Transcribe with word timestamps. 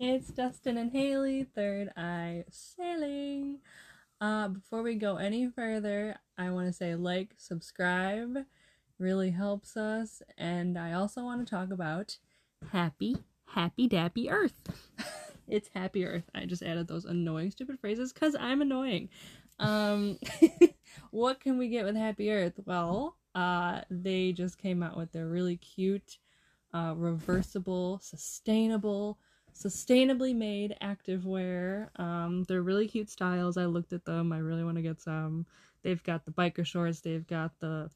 It's 0.00 0.28
Dustin 0.28 0.76
and 0.76 0.90
Haley, 0.90 1.44
Third 1.44 1.92
Eye 1.96 2.44
Sailing. 2.50 3.60
Uh, 4.20 4.48
before 4.48 4.82
we 4.82 4.96
go 4.96 5.18
any 5.18 5.48
further, 5.48 6.16
I 6.36 6.50
want 6.50 6.66
to 6.66 6.72
say 6.72 6.96
like, 6.96 7.34
subscribe, 7.36 8.38
really 8.98 9.30
helps 9.30 9.76
us, 9.76 10.20
and 10.36 10.76
I 10.76 10.94
also 10.94 11.22
want 11.22 11.46
to 11.46 11.50
talk 11.50 11.70
about 11.70 12.18
Happy, 12.72 13.16
Happy 13.46 13.88
Dappy 13.88 14.32
Earth. 14.32 14.54
it's 15.48 15.68
Happy 15.74 16.04
Earth. 16.04 16.28
I 16.34 16.44
just 16.46 16.62
added 16.62 16.88
those 16.88 17.04
annoying, 17.04 17.52
stupid 17.52 17.78
phrases 17.78 18.12
because 18.12 18.34
I'm 18.38 18.62
annoying. 18.62 19.10
Um, 19.60 20.18
what 21.12 21.38
can 21.38 21.56
we 21.56 21.68
get 21.68 21.84
with 21.84 21.94
Happy 21.94 22.32
Earth? 22.32 22.58
Well, 22.64 23.16
uh, 23.36 23.82
they 23.90 24.32
just 24.32 24.58
came 24.58 24.82
out 24.82 24.96
with 24.96 25.12
their 25.12 25.26
really 25.26 25.56
cute, 25.56 26.18
uh, 26.74 26.92
reversible, 26.96 28.00
sustainable, 28.02 29.18
sustainably 29.54 30.34
made 30.34 30.76
activewear. 30.82 31.88
Um, 31.98 32.44
they're 32.48 32.62
really 32.62 32.88
cute 32.88 33.08
styles. 33.08 33.56
I 33.56 33.66
looked 33.66 33.92
at 33.92 34.04
them. 34.04 34.32
I 34.32 34.38
really 34.38 34.64
want 34.64 34.76
to 34.76 34.82
get 34.82 35.00
some. 35.00 35.46
They've 35.82 36.02
got 36.02 36.24
the 36.24 36.32
biker 36.32 36.66
shorts. 36.66 37.00
They've 37.00 37.26
got 37.26 37.52
the 37.60 37.90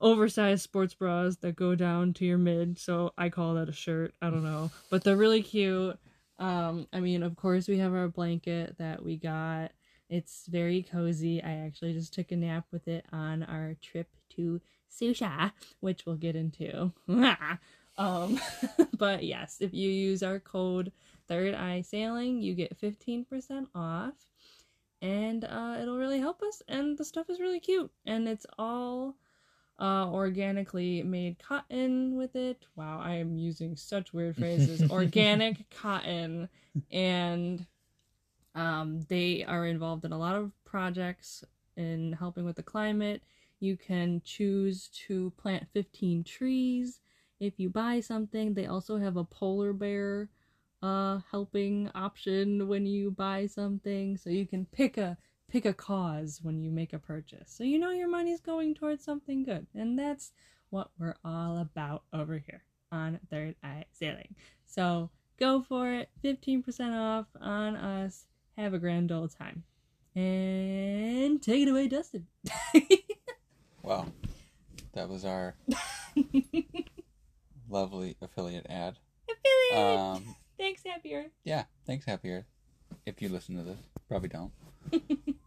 oversized 0.00 0.62
sports 0.62 0.94
bras 0.94 1.36
that 1.36 1.56
go 1.56 1.74
down 1.74 2.14
to 2.14 2.24
your 2.24 2.38
mid. 2.38 2.78
So 2.78 3.12
I 3.18 3.28
call 3.28 3.54
that 3.54 3.68
a 3.68 3.72
shirt. 3.72 4.14
I 4.22 4.30
don't 4.30 4.44
know, 4.44 4.70
but 4.90 5.04
they're 5.04 5.16
really 5.16 5.42
cute. 5.42 5.98
Um, 6.38 6.86
I 6.92 7.00
mean, 7.00 7.22
of 7.22 7.36
course, 7.36 7.68
we 7.68 7.78
have 7.78 7.94
our 7.94 8.08
blanket 8.08 8.76
that 8.78 9.02
we 9.02 9.16
got. 9.16 9.72
It's 10.08 10.46
very 10.46 10.82
cozy. 10.82 11.42
I 11.42 11.66
actually 11.66 11.92
just 11.92 12.14
took 12.14 12.30
a 12.30 12.36
nap 12.36 12.66
with 12.70 12.88
it 12.88 13.04
on 13.12 13.42
our 13.42 13.74
trip 13.82 14.08
to 14.36 14.60
Sucia, 14.88 15.52
which 15.80 16.06
we'll 16.06 16.16
get 16.16 16.36
into. 16.36 16.92
um, 17.98 18.40
but 18.98 19.24
yes, 19.24 19.58
if 19.60 19.72
you 19.72 19.90
use 19.90 20.22
our 20.22 20.38
code 20.38 20.92
Third 21.28 21.54
Eye 21.54 21.82
Sailing, 21.82 22.40
you 22.42 22.54
get 22.54 22.80
15% 22.80 23.66
off. 23.74 24.14
And 25.02 25.44
uh, 25.44 25.78
it'll 25.80 25.98
really 25.98 26.20
help 26.20 26.42
us. 26.42 26.62
And 26.68 26.96
the 26.96 27.04
stuff 27.04 27.28
is 27.28 27.40
really 27.40 27.60
cute. 27.60 27.90
And 28.06 28.28
it's 28.28 28.46
all 28.58 29.16
uh, 29.78 30.08
organically 30.10 31.02
made 31.02 31.38
cotton 31.38 32.16
with 32.16 32.34
it. 32.34 32.64
Wow, 32.76 33.00
I 33.02 33.14
am 33.14 33.36
using 33.36 33.76
such 33.76 34.12
weird 34.12 34.36
phrases. 34.36 34.90
Organic 34.90 35.68
cotton. 35.70 36.48
And 36.90 37.66
um, 38.54 39.04
they 39.08 39.44
are 39.44 39.66
involved 39.66 40.04
in 40.04 40.12
a 40.12 40.18
lot 40.18 40.36
of 40.36 40.52
projects 40.64 41.44
in 41.76 42.12
helping 42.12 42.44
with 42.44 42.56
the 42.56 42.62
climate. 42.62 43.22
You 43.60 43.76
can 43.76 44.22
choose 44.24 44.88
to 45.06 45.30
plant 45.36 45.66
15 45.72 46.24
trees 46.24 47.00
if 47.40 47.54
you 47.58 47.68
buy 47.68 48.00
something. 48.00 48.54
They 48.54 48.66
also 48.66 48.98
have 48.98 49.16
a 49.16 49.24
polar 49.24 49.72
bear 49.72 50.28
uh 50.82 51.20
helping 51.30 51.90
option 51.94 52.68
when 52.68 52.86
you 52.86 53.10
buy 53.10 53.46
something. 53.46 54.16
So 54.16 54.30
you 54.30 54.46
can 54.46 54.66
pick 54.66 54.96
a 54.98 55.16
pick 55.48 55.64
a 55.64 55.72
cause 55.72 56.40
when 56.42 56.60
you 56.60 56.70
make 56.70 56.92
a 56.92 56.98
purchase. 56.98 57.52
So 57.56 57.64
you 57.64 57.78
know 57.78 57.90
your 57.90 58.08
money's 58.08 58.40
going 58.40 58.74
towards 58.74 59.04
something 59.04 59.44
good. 59.44 59.66
And 59.74 59.98
that's 59.98 60.32
what 60.70 60.90
we're 60.98 61.16
all 61.24 61.58
about 61.58 62.02
over 62.12 62.38
here 62.38 62.64
on 62.90 63.20
third 63.30 63.54
eye 63.62 63.84
sailing. 63.92 64.34
So 64.64 65.10
go 65.38 65.62
for 65.62 65.92
it. 65.92 66.10
15% 66.24 66.94
off 66.98 67.26
on 67.40 67.76
us. 67.76 68.26
Have 68.56 68.74
a 68.74 68.78
grand 68.78 69.12
old 69.12 69.36
time. 69.36 69.62
And 70.14 71.40
take 71.42 71.62
it 71.66 71.70
away 71.70 71.88
dustin. 71.88 72.26
Well, 73.82 74.12
that 74.94 75.08
was 75.08 75.24
our 75.24 75.54
lovely 77.68 78.16
affiliate 78.20 78.66
ad. 78.68 78.98
affiliate 79.28 79.98
Um, 79.98 80.36
thanks 80.58 80.82
happy 80.84 81.14
earth 81.14 81.32
yeah, 81.46 81.64
thanks, 81.86 82.04
Happy 82.04 82.32
Earth. 82.32 82.46
If 83.06 83.22
you 83.22 83.28
listen 83.28 83.56
to 83.56 83.62
this, 83.62 83.78
probably 84.08 84.28
don't. 84.28 84.50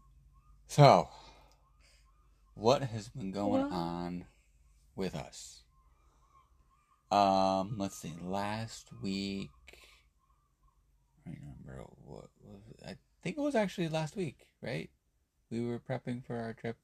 so, 0.68 1.10
what 2.56 2.84
has 2.84 3.10
been 3.10 3.32
going 3.32 3.64
What? 3.64 3.72
on 3.72 4.26
with 4.96 5.14
us? 5.14 5.64
Um, 7.12 7.76
let's 7.78 7.98
see. 7.98 8.14
Last 8.22 8.92
week, 9.02 9.50
I 11.28 11.32
remember 11.32 11.86
what 12.06 12.30
was. 12.42 12.62
It? 12.70 12.86
I 12.86 12.96
think 13.22 13.38
it 13.38 13.42
was 13.42 13.56
actually 13.56 13.90
last 13.90 14.16
week, 14.16 14.48
right? 14.62 14.90
We 15.52 15.66
were 15.66 15.80
prepping 15.80 16.24
for 16.26 16.38
our 16.38 16.54
trip. 16.54 16.78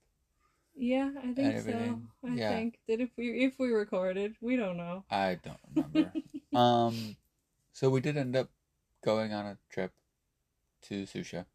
Yeah, 0.78 1.12
I 1.24 1.34
think 1.34 1.60
so. 1.60 2.00
I 2.26 2.36
Yeah. 2.36 2.50
think 2.50 2.80
that 2.88 3.00
if 3.00 3.10
we 3.18 3.46
if 3.46 3.58
we 3.60 3.70
recorded, 3.70 4.36
we 4.42 4.56
don't 4.56 4.78
know. 4.78 5.04
I 5.10 5.40
don't 5.42 5.60
remember. 5.76 6.12
um, 6.54 7.16
so 7.74 7.90
we 7.90 8.02
did 8.02 8.18
end 8.18 8.36
up 8.36 8.50
going 9.04 9.34
on 9.34 9.46
a 9.46 9.58
trip 9.70 9.92
to 10.84 11.06
Sucia. 11.06 11.46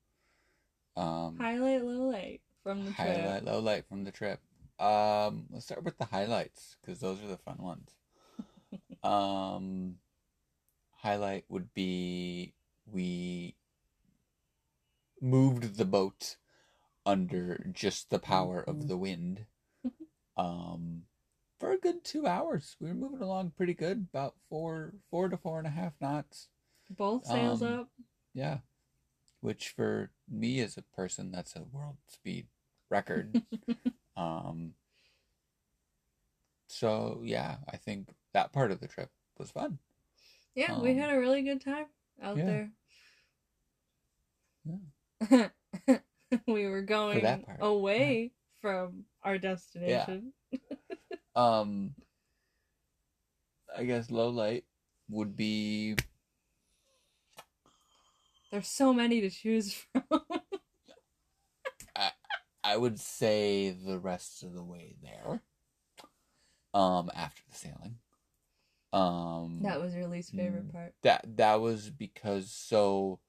Um, 0.96 1.36
Highlight, 1.38 1.84
low 1.84 2.08
light 2.10 2.40
from 2.62 2.84
the 2.84 2.90
trip. 2.92 3.16
highlight, 3.16 3.44
low 3.44 3.58
light 3.60 3.84
from 3.88 4.04
the 4.04 4.10
trip. 4.10 4.40
Um, 4.78 5.46
let's 5.50 5.66
start 5.66 5.84
with 5.84 5.98
the 5.98 6.06
highlights 6.06 6.76
because 6.80 7.00
those 7.00 7.22
are 7.22 7.28
the 7.28 7.36
fun 7.36 7.58
ones. 7.58 7.90
um, 9.04 9.96
highlight 11.02 11.44
would 11.48 11.72
be 11.74 12.54
we 12.92 13.54
moved 15.20 15.76
the 15.76 15.84
boat 15.84 16.36
under 17.10 17.66
just 17.72 18.10
the 18.10 18.18
power 18.18 18.60
of 18.60 18.88
the 18.88 18.96
wind. 18.96 19.46
Um, 20.36 21.02
for 21.58 21.72
a 21.72 21.76
good 21.78 22.02
two 22.02 22.26
hours, 22.26 22.74
we 22.80 22.88
were 22.88 22.94
moving 22.94 23.20
along 23.20 23.52
pretty 23.58 23.74
good, 23.74 24.06
about 24.10 24.36
four, 24.48 24.94
four 25.10 25.28
to 25.28 25.36
four 25.36 25.58
and 25.58 25.66
a 25.66 25.70
half 25.70 25.92
knots. 26.00 26.48
Both 26.88 27.26
sails 27.26 27.62
Um, 27.62 27.80
up. 27.80 27.88
Yeah. 28.32 28.58
Which 29.42 29.68
for 29.68 30.12
me 30.26 30.60
as 30.60 30.78
a 30.78 30.82
person 30.82 31.30
that's 31.30 31.56
a 31.56 31.64
world 31.64 31.96
speed 32.08 32.46
record. 32.88 33.42
um 34.16 34.72
so 36.68 37.20
yeah, 37.22 37.56
I 37.70 37.76
think 37.76 38.14
that 38.32 38.52
part 38.52 38.70
of 38.70 38.80
the 38.80 38.88
trip 38.88 39.10
was 39.36 39.50
fun. 39.50 39.78
Yeah, 40.54 40.80
we 40.80 40.92
um, 40.92 40.96
had 40.96 41.10
a 41.10 41.18
really 41.18 41.42
good 41.42 41.62
time 41.62 41.86
out 42.22 42.36
there. 42.36 42.70
yeah. 44.64 44.76
there. 45.28 45.52
we 46.46 46.66
were 46.66 46.82
going 46.82 47.44
away 47.60 48.32
from 48.60 49.04
our 49.22 49.38
destination. 49.38 50.32
Yeah. 50.52 50.58
Um 51.36 51.94
I 53.76 53.84
guess 53.84 54.10
low 54.10 54.30
light 54.30 54.64
would 55.08 55.36
be 55.36 55.94
There's 58.50 58.66
so 58.66 58.92
many 58.92 59.20
to 59.20 59.30
choose 59.30 59.72
from. 59.72 60.02
I 62.62 62.76
would 62.76 63.00
say 63.00 63.70
the 63.70 63.98
rest 63.98 64.42
of 64.42 64.52
the 64.52 64.62
way 64.62 64.96
there. 65.02 65.40
Um 66.74 67.10
after 67.14 67.42
the 67.48 67.56
sailing. 67.56 67.98
Um 68.92 69.60
that 69.62 69.80
was 69.80 69.94
your 69.94 70.06
least 70.08 70.32
favorite 70.32 70.68
Mm. 70.68 70.72
part. 70.72 70.94
that 71.02 71.36
that 71.36 71.60
was 71.60 71.90
because 71.90 72.50
so 72.50 73.20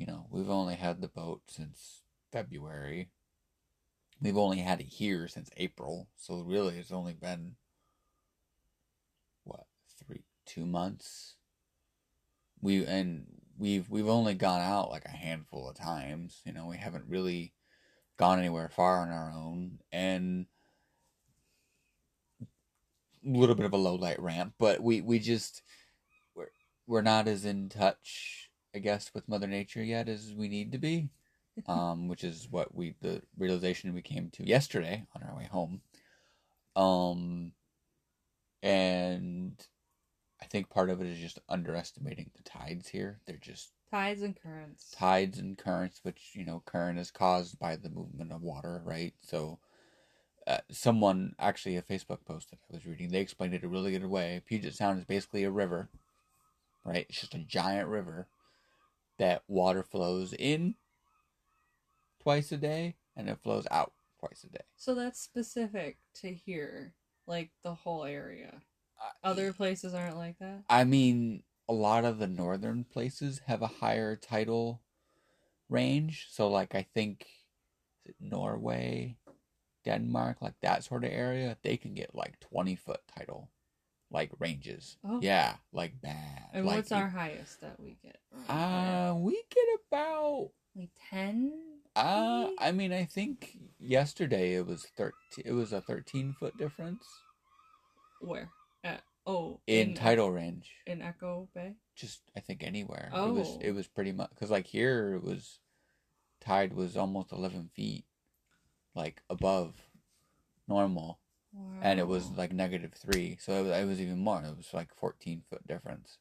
you 0.00 0.06
know 0.06 0.26
we've 0.30 0.48
only 0.48 0.74
had 0.74 1.00
the 1.00 1.08
boat 1.08 1.42
since 1.46 2.00
february. 2.32 3.10
We've 4.22 4.36
only 4.36 4.58
had 4.58 4.80
it 4.80 4.86
here 4.86 5.28
since 5.28 5.50
april 5.58 6.08
so 6.16 6.40
really 6.40 6.78
it's 6.78 6.90
only 6.90 7.12
been 7.12 7.56
what 9.44 9.66
three 10.02 10.24
two 10.46 10.64
months? 10.64 11.36
We 12.62 12.86
and 12.86 13.26
we've 13.58 13.90
we've 13.90 14.08
only 14.08 14.32
gone 14.32 14.62
out 14.62 14.90
like 14.90 15.04
a 15.04 15.10
handful 15.10 15.68
of 15.68 15.76
times 15.76 16.40
you 16.46 16.54
know 16.54 16.66
we 16.66 16.78
haven't 16.78 17.04
really 17.06 17.52
gone 18.16 18.38
anywhere 18.38 18.70
far 18.70 19.02
on 19.02 19.10
our 19.10 19.30
own 19.30 19.80
and 19.92 20.46
a 22.42 23.38
little 23.38 23.54
bit 23.54 23.66
of 23.66 23.74
a 23.74 23.76
low 23.76 23.96
light 23.96 24.20
ramp 24.20 24.54
but 24.58 24.82
we 24.82 25.02
we 25.02 25.18
just 25.18 25.62
we're 26.34 26.48
we're 26.86 27.02
not 27.02 27.28
as 27.28 27.44
in 27.44 27.68
touch 27.68 28.39
i 28.74 28.78
guess 28.78 29.10
with 29.14 29.28
mother 29.28 29.46
nature 29.46 29.82
yet 29.82 30.08
as 30.08 30.34
we 30.36 30.48
need 30.48 30.72
to 30.72 30.78
be 30.78 31.08
um 31.66 32.08
which 32.08 32.24
is 32.24 32.48
what 32.50 32.74
we 32.74 32.94
the 33.00 33.22
realization 33.38 33.94
we 33.94 34.02
came 34.02 34.30
to 34.30 34.46
yesterday 34.46 35.04
on 35.14 35.22
our 35.22 35.36
way 35.36 35.48
home 35.50 35.80
um 36.76 37.52
and 38.62 39.66
i 40.40 40.46
think 40.46 40.70
part 40.70 40.90
of 40.90 41.00
it 41.00 41.06
is 41.06 41.18
just 41.18 41.38
underestimating 41.48 42.30
the 42.36 42.42
tides 42.42 42.88
here 42.88 43.20
they're 43.26 43.36
just 43.36 43.72
Tides 43.90 44.22
and 44.22 44.40
currents. 44.40 44.92
tides 44.92 45.38
and 45.40 45.58
currents, 45.58 45.98
which 46.04 46.30
you 46.34 46.44
know, 46.44 46.62
current 46.64 46.96
is 46.96 47.10
caused 47.10 47.58
by 47.58 47.74
the 47.74 47.88
movement 47.88 48.30
of 48.30 48.40
water, 48.40 48.80
right? 48.84 49.14
So, 49.20 49.58
uh, 50.46 50.58
someone 50.70 51.34
actually 51.40 51.76
a 51.76 51.82
Facebook 51.82 52.24
post 52.24 52.50
that 52.50 52.60
I 52.70 52.76
was 52.76 52.86
reading, 52.86 53.10
they 53.10 53.18
explained 53.18 53.52
it 53.52 53.64
a 53.64 53.68
really 53.68 53.90
good 53.90 54.06
way. 54.06 54.42
Puget 54.46 54.74
Sound 54.74 55.00
is 55.00 55.04
basically 55.04 55.42
a 55.42 55.50
river, 55.50 55.88
right? 56.84 57.04
It's 57.08 57.20
just 57.20 57.34
a 57.34 57.38
giant 57.38 57.88
river 57.88 58.28
that 59.20 59.42
water 59.48 59.82
flows 59.82 60.32
in 60.32 60.74
twice 62.22 62.50
a 62.52 62.56
day 62.56 62.96
and 63.14 63.28
it 63.28 63.38
flows 63.42 63.66
out 63.70 63.92
twice 64.18 64.44
a 64.44 64.48
day. 64.48 64.64
So 64.76 64.94
that's 64.94 65.20
specific 65.20 65.98
to 66.16 66.32
here, 66.32 66.94
like 67.26 67.50
the 67.62 67.74
whole 67.74 68.04
area. 68.04 68.62
Other 69.22 69.52
places 69.52 69.94
aren't 69.94 70.16
like 70.16 70.38
that. 70.38 70.64
I 70.68 70.84
mean, 70.84 71.42
a 71.68 71.72
lot 71.74 72.04
of 72.04 72.18
the 72.18 72.26
northern 72.26 72.84
places 72.84 73.42
have 73.46 73.60
a 73.60 73.66
higher 73.66 74.16
tidal 74.16 74.80
range. 75.68 76.28
So 76.30 76.48
like 76.48 76.74
I 76.74 76.86
think 76.94 77.26
is 78.06 78.10
it 78.10 78.16
Norway, 78.20 79.16
Denmark, 79.84 80.38
like 80.40 80.54
that 80.62 80.82
sort 80.82 81.04
of 81.04 81.12
area, 81.12 81.58
they 81.62 81.76
can 81.76 81.92
get 81.92 82.14
like 82.14 82.40
twenty 82.40 82.74
foot 82.74 83.00
tidal 83.18 83.50
like 84.10 84.30
ranges. 84.38 84.96
Oh. 85.04 85.20
Yeah, 85.22 85.54
like 85.72 86.00
bad. 86.02 86.48
And 86.52 86.66
like, 86.66 86.76
what's 86.76 86.92
our 86.92 87.08
highest 87.08 87.60
that 87.60 87.78
we 87.78 87.96
get? 88.02 88.18
uh 88.48 89.14
we 89.16 89.42
get 89.50 89.64
about 89.88 90.50
like 90.76 90.90
ten. 91.10 91.52
uh? 91.96 92.48
I 92.58 92.72
mean 92.72 92.92
I 92.92 93.04
think 93.04 93.56
yesterday 93.78 94.54
it 94.54 94.66
was 94.66 94.86
thirteen 94.96 95.44
it 95.44 95.52
was 95.52 95.72
a 95.72 95.80
thirteen 95.80 96.34
foot 96.38 96.56
difference 96.56 97.04
Where? 98.20 98.50
At, 98.84 99.02
oh, 99.26 99.60
in 99.66 99.94
tidal 99.94 100.30
range. 100.30 100.70
in 100.86 101.02
Echo 101.02 101.48
Bay. 101.54 101.74
just 101.96 102.20
I 102.36 102.40
think 102.40 102.62
anywhere. 102.62 103.10
It 103.14 103.32
was 103.32 103.48
Oh. 103.48 103.58
it 103.60 103.72
was 103.72 103.86
pretty 103.88 104.12
much 104.12 104.30
because 104.30 104.50
like 104.50 104.66
here 104.66 105.14
it 105.14 105.22
was 105.22 105.58
tide 106.40 106.72
was 106.72 106.96
almost 106.96 107.32
eleven 107.32 107.68
feet, 107.74 108.04
like 108.94 109.22
above 109.28 109.74
normal, 110.68 111.18
Wow. 111.52 111.80
and 111.82 111.98
it 111.98 112.06
was 112.06 112.30
like 112.36 112.52
negative 112.52 112.92
three, 112.94 113.36
so 113.40 113.52
it 113.54 113.62
was, 113.62 113.72
it 113.72 113.86
was 113.86 114.00
even 114.00 114.18
more. 114.18 114.42
It 114.44 114.56
was 114.56 114.72
like 114.72 114.94
fourteen 114.94 115.42
foot 115.50 115.66
difference. 115.66 116.18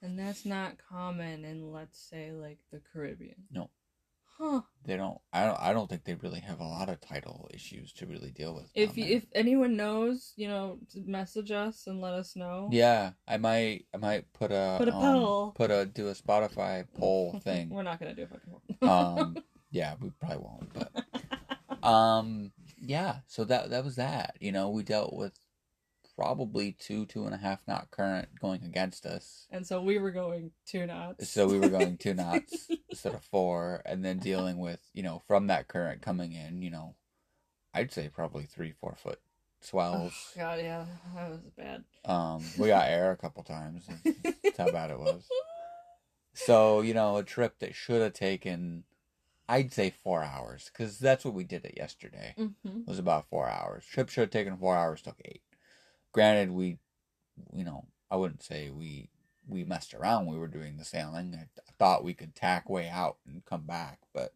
And 0.00 0.18
that's 0.18 0.44
not 0.44 0.78
common 0.90 1.44
in, 1.44 1.72
let's 1.72 1.96
say, 1.98 2.32
like 2.32 2.58
the 2.72 2.80
Caribbean. 2.92 3.36
No. 3.52 3.70
Huh. 4.38 4.62
They 4.84 4.96
don't. 4.96 5.18
I 5.32 5.46
don't. 5.46 5.60
I 5.60 5.72
don't 5.72 5.88
think 5.88 6.04
they 6.04 6.14
really 6.14 6.40
have 6.40 6.58
a 6.58 6.64
lot 6.64 6.88
of 6.88 7.00
tidal 7.00 7.48
issues 7.54 7.92
to 7.94 8.06
really 8.06 8.30
deal 8.32 8.54
with. 8.54 8.68
If 8.74 8.96
you, 8.96 9.04
if 9.04 9.26
anyone 9.34 9.76
knows, 9.76 10.32
you 10.36 10.48
know, 10.48 10.78
message 11.06 11.52
us 11.52 11.86
and 11.86 12.00
let 12.00 12.14
us 12.14 12.34
know. 12.34 12.68
yeah, 12.72 13.12
I 13.28 13.36
might. 13.36 13.84
I 13.94 13.98
might 13.98 14.32
put 14.32 14.50
a 14.50 14.76
Put 14.78 14.88
a 14.88 14.94
um, 14.94 15.00
poll. 15.00 15.52
Put 15.52 15.70
a 15.70 15.84
do 15.86 16.08
a 16.08 16.14
Spotify 16.14 16.84
poll 16.98 17.38
thing. 17.44 17.70
We're 17.70 17.82
not 17.84 18.00
gonna 18.00 18.14
do 18.14 18.22
a 18.24 18.26
fucking 18.26 18.76
poll. 18.80 18.90
um 18.90 19.36
yeah 19.70 19.94
we 20.00 20.10
probably 20.20 20.36
won't 20.38 20.70
but 20.74 21.82
um 21.88 22.52
yeah 22.84 23.16
so 23.26 23.44
that 23.44 23.70
that 23.70 23.84
was 23.84 23.96
that 23.96 24.36
you 24.40 24.50
know 24.52 24.68
we 24.68 24.82
dealt 24.82 25.14
with 25.14 25.32
probably 26.16 26.72
two 26.72 27.06
two 27.06 27.24
and 27.24 27.34
a 27.34 27.38
half 27.38 27.60
knot 27.66 27.88
current 27.90 28.28
going 28.40 28.62
against 28.64 29.06
us 29.06 29.46
and 29.50 29.66
so 29.66 29.80
we 29.80 29.98
were 29.98 30.10
going 30.10 30.50
two 30.66 30.84
knots. 30.84 31.28
so 31.28 31.46
we 31.46 31.58
were 31.58 31.68
going 31.70 31.96
two 31.96 32.12
knots 32.12 32.68
instead 32.90 33.14
of 33.14 33.22
four 33.24 33.80
and 33.86 34.04
then 34.04 34.18
dealing 34.18 34.58
with 34.58 34.80
you 34.92 35.02
know 35.02 35.22
from 35.26 35.46
that 35.46 35.68
current 35.68 36.02
coming 36.02 36.32
in 36.32 36.60
you 36.60 36.70
know 36.70 36.94
i'd 37.72 37.92
say 37.92 38.08
probably 38.12 38.44
three 38.44 38.72
four 38.80 38.94
foot 38.96 39.18
Oh, 39.22 39.64
swells 39.64 40.32
God, 40.36 40.58
yeah, 40.58 40.84
that 41.14 41.30
was 41.30 41.38
bad. 41.56 41.84
um 42.04 42.42
we 42.58 42.66
got 42.66 42.88
air 42.90 43.12
a 43.12 43.16
couple 43.16 43.44
times 43.44 43.88
that's 44.42 44.58
how 44.58 44.72
bad 44.72 44.90
it 44.90 44.98
was 44.98 45.22
so 46.34 46.80
you 46.80 46.94
know 46.94 47.16
a 47.18 47.22
trip 47.22 47.58
that 47.60 47.74
should 47.74 48.02
have 48.02 48.12
taken 48.12 48.82
i'd 49.48 49.72
say 49.72 49.90
four 50.02 50.22
hours 50.22 50.70
because 50.72 50.98
that's 50.98 51.24
what 51.24 51.34
we 51.34 51.44
did 51.44 51.64
it 51.64 51.74
yesterday 51.76 52.34
hmm 52.36 52.50
was 52.86 52.98
about 52.98 53.28
four 53.28 53.48
hours. 53.48 53.84
Trip 53.84 54.08
should 54.08 54.22
have 54.22 54.30
taken 54.30 54.56
four 54.56 54.76
hours, 54.76 55.02
took 55.02 55.16
eight. 55.24 55.42
Granted, 56.12 56.50
we, 56.50 56.78
you 57.54 57.64
know, 57.64 57.86
I 58.10 58.16
wouldn't 58.16 58.42
say 58.42 58.70
we 58.70 59.08
we 59.48 59.64
messed 59.64 59.94
around. 59.94 60.26
We 60.26 60.38
were 60.38 60.48
doing 60.48 60.76
the 60.76 60.84
sailing. 60.84 61.34
I, 61.38 61.46
thought 61.78 62.04
we 62.04 62.14
could 62.14 62.34
tack 62.34 62.68
way 62.68 62.88
out 62.88 63.16
and 63.26 63.44
come 63.44 63.62
back, 63.62 63.98
but 64.14 64.34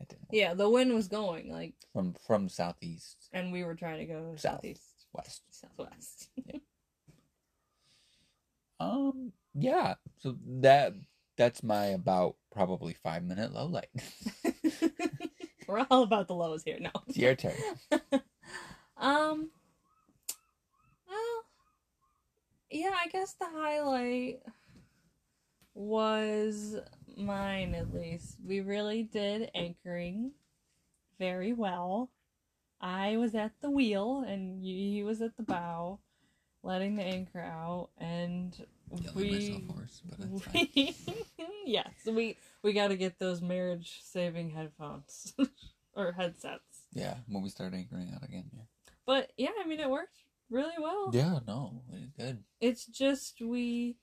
it 0.00 0.08
didn't. 0.08 0.22
work. 0.22 0.32
Yeah, 0.32 0.52
the 0.54 0.68
wind 0.68 0.92
was 0.92 1.08
going 1.08 1.50
like, 1.50 1.74
From 1.92 2.14
from 2.26 2.48
southeast 2.48 3.28
and 3.32 3.50
we 3.52 3.64
were 3.64 3.74
trying 3.74 3.98
to 4.00 4.04
go 4.06 4.32
South. 4.36 4.54
southeast, 4.56 5.06
west. 5.12 5.42
southwest. 5.50 6.28
Um, 8.78 9.32
yeah. 9.54 9.94
So 10.18 10.36
that 10.60 10.92
that's 11.36 11.62
my 11.62 11.86
about 11.86 12.36
probably 12.52 12.94
five 12.94 13.22
minute 13.24 13.52
low 13.52 13.66
light. 13.66 13.88
we're 15.68 15.86
all 15.90 16.02
about 16.02 16.28
the 16.28 16.34
lows 16.34 16.62
here. 16.64 16.78
No. 16.80 16.90
it's 17.08 17.16
your 17.18 17.34
turn. 17.34 17.54
um. 18.96 19.50
Well, 21.08 21.44
yeah, 22.70 22.94
I 23.04 23.08
guess 23.08 23.34
the 23.34 23.46
highlight 23.46 24.40
was 25.74 26.76
mine 27.16 27.74
at 27.74 27.92
least. 27.92 28.36
We 28.44 28.60
really 28.60 29.02
did 29.02 29.50
anchoring 29.54 30.32
very 31.18 31.52
well. 31.52 32.10
I 32.80 33.16
was 33.16 33.34
at 33.34 33.52
the 33.60 33.70
wheel 33.70 34.24
and 34.26 34.62
he 34.62 35.02
was 35.02 35.22
at 35.22 35.36
the 35.36 35.42
bow, 35.42 36.00
letting 36.66 36.96
the 36.96 37.02
anchor 37.04 37.40
out, 37.40 37.90
and 37.98 38.54
we 39.14 39.64
hoarse, 39.68 40.02
but 40.04 40.18
it's 40.20 40.42
fine. 40.42 40.68
we 40.74 40.94
yes 41.66 41.86
we 42.06 42.36
we 42.62 42.72
got 42.72 42.88
to 42.88 42.96
get 42.96 43.18
those 43.18 43.40
marriage 43.40 44.00
saving 44.02 44.50
headphones 44.50 45.32
or 45.94 46.12
headsets. 46.12 46.82
Yeah, 46.92 47.14
when 47.28 47.42
we 47.42 47.48
start 47.48 47.72
anchoring 47.74 48.12
out 48.14 48.24
again. 48.24 48.50
Yeah. 48.52 48.62
But 49.06 49.32
yeah, 49.36 49.50
I 49.62 49.66
mean 49.66 49.80
it 49.80 49.88
worked 49.90 50.18
really 50.50 50.74
well. 50.78 51.10
Yeah. 51.12 51.38
No, 51.46 51.82
it's 51.92 52.12
good. 52.12 52.42
It's 52.60 52.84
just 52.86 53.40
we 53.40 53.96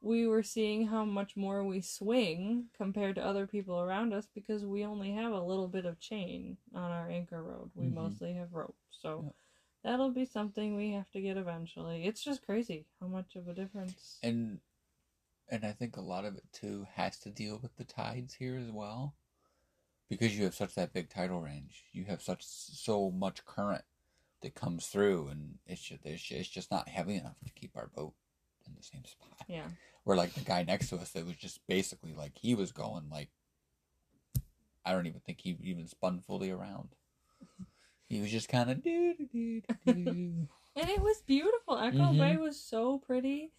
we 0.00 0.28
were 0.28 0.44
seeing 0.44 0.86
how 0.86 1.04
much 1.04 1.36
more 1.36 1.64
we 1.64 1.80
swing 1.80 2.66
compared 2.76 3.16
to 3.16 3.24
other 3.24 3.48
people 3.48 3.80
around 3.80 4.12
us 4.14 4.28
because 4.32 4.64
we 4.64 4.84
only 4.84 5.10
have 5.12 5.32
a 5.32 5.40
little 5.42 5.66
bit 5.66 5.84
of 5.86 5.98
chain 5.98 6.56
on 6.72 6.92
our 6.92 7.08
anchor 7.10 7.42
rode. 7.42 7.70
We 7.74 7.86
Mhm. 7.86 7.94
mostly 7.94 8.34
have 8.34 8.52
rope. 8.52 8.76
So 8.90 9.22
Yep. 9.24 9.34
That'll 9.82 10.10
be 10.10 10.24
something 10.24 10.76
we 10.76 10.92
have 10.92 11.10
to 11.12 11.20
get 11.20 11.36
eventually. 11.36 12.04
It's 12.04 12.22
just 12.22 12.44
crazy 12.44 12.86
how 13.00 13.06
much 13.06 13.36
of 13.36 13.48
a 13.48 13.54
difference. 13.54 14.18
and 14.22 14.60
and 15.50 15.64
I 15.64 15.72
think 15.72 15.96
a 15.96 16.02
lot 16.02 16.26
of 16.26 16.36
it 16.36 16.44
too 16.52 16.86
has 16.94 17.18
to 17.20 17.30
deal 17.30 17.58
with 17.62 17.74
the 17.76 17.84
tides 17.84 18.34
here 18.34 18.56
as 18.56 18.70
well, 18.70 19.14
because 20.10 20.36
you 20.36 20.44
have 20.44 20.54
such 20.54 20.74
that 20.74 20.92
big 20.92 21.08
tidal 21.08 21.40
range. 21.40 21.84
You 21.92 22.04
have 22.04 22.20
such 22.20 22.44
so 22.44 23.10
much 23.10 23.44
current 23.46 23.84
that 24.42 24.54
comes 24.54 24.86
through, 24.86 25.28
and 25.28 25.58
it's 25.66 25.82
just 25.82 26.04
it's 26.04 26.22
just, 26.22 26.52
just 26.52 26.70
not 26.70 26.88
heavy 26.88 27.16
enough 27.16 27.36
to 27.44 27.52
keep 27.52 27.76
our 27.76 27.88
boat 27.94 28.14
in 28.66 28.74
the 28.76 28.82
same 28.82 29.04
spot. 29.04 29.46
Yeah. 29.48 29.66
Where 30.04 30.16
like 30.16 30.34
the 30.34 30.40
guy 30.40 30.62
next 30.62 30.90
to 30.90 30.96
us, 30.96 31.10
that 31.12 31.26
was 31.26 31.36
just 31.36 31.66
basically 31.66 32.14
like 32.14 32.32
he 32.36 32.54
was 32.54 32.72
going 32.72 33.08
like 33.10 33.30
I 34.84 34.92
don't 34.92 35.06
even 35.06 35.20
think 35.20 35.40
he 35.40 35.56
even 35.62 35.86
spun 35.86 36.20
fully 36.20 36.50
around. 36.50 36.90
He 38.08 38.20
was 38.20 38.30
just 38.30 38.48
kind 38.48 38.70
of 38.70 38.82
do 38.82 39.14
do 39.14 39.26
do 39.26 39.60
do 39.60 40.48
And 40.76 40.88
it 40.90 41.02
was 41.02 41.20
beautiful. 41.26 41.76
Echo 41.78 42.12
Mhm. 42.12 42.18
Bay 42.18 42.36
was 42.36 42.58
so 42.60 42.98
pretty. 42.98 43.52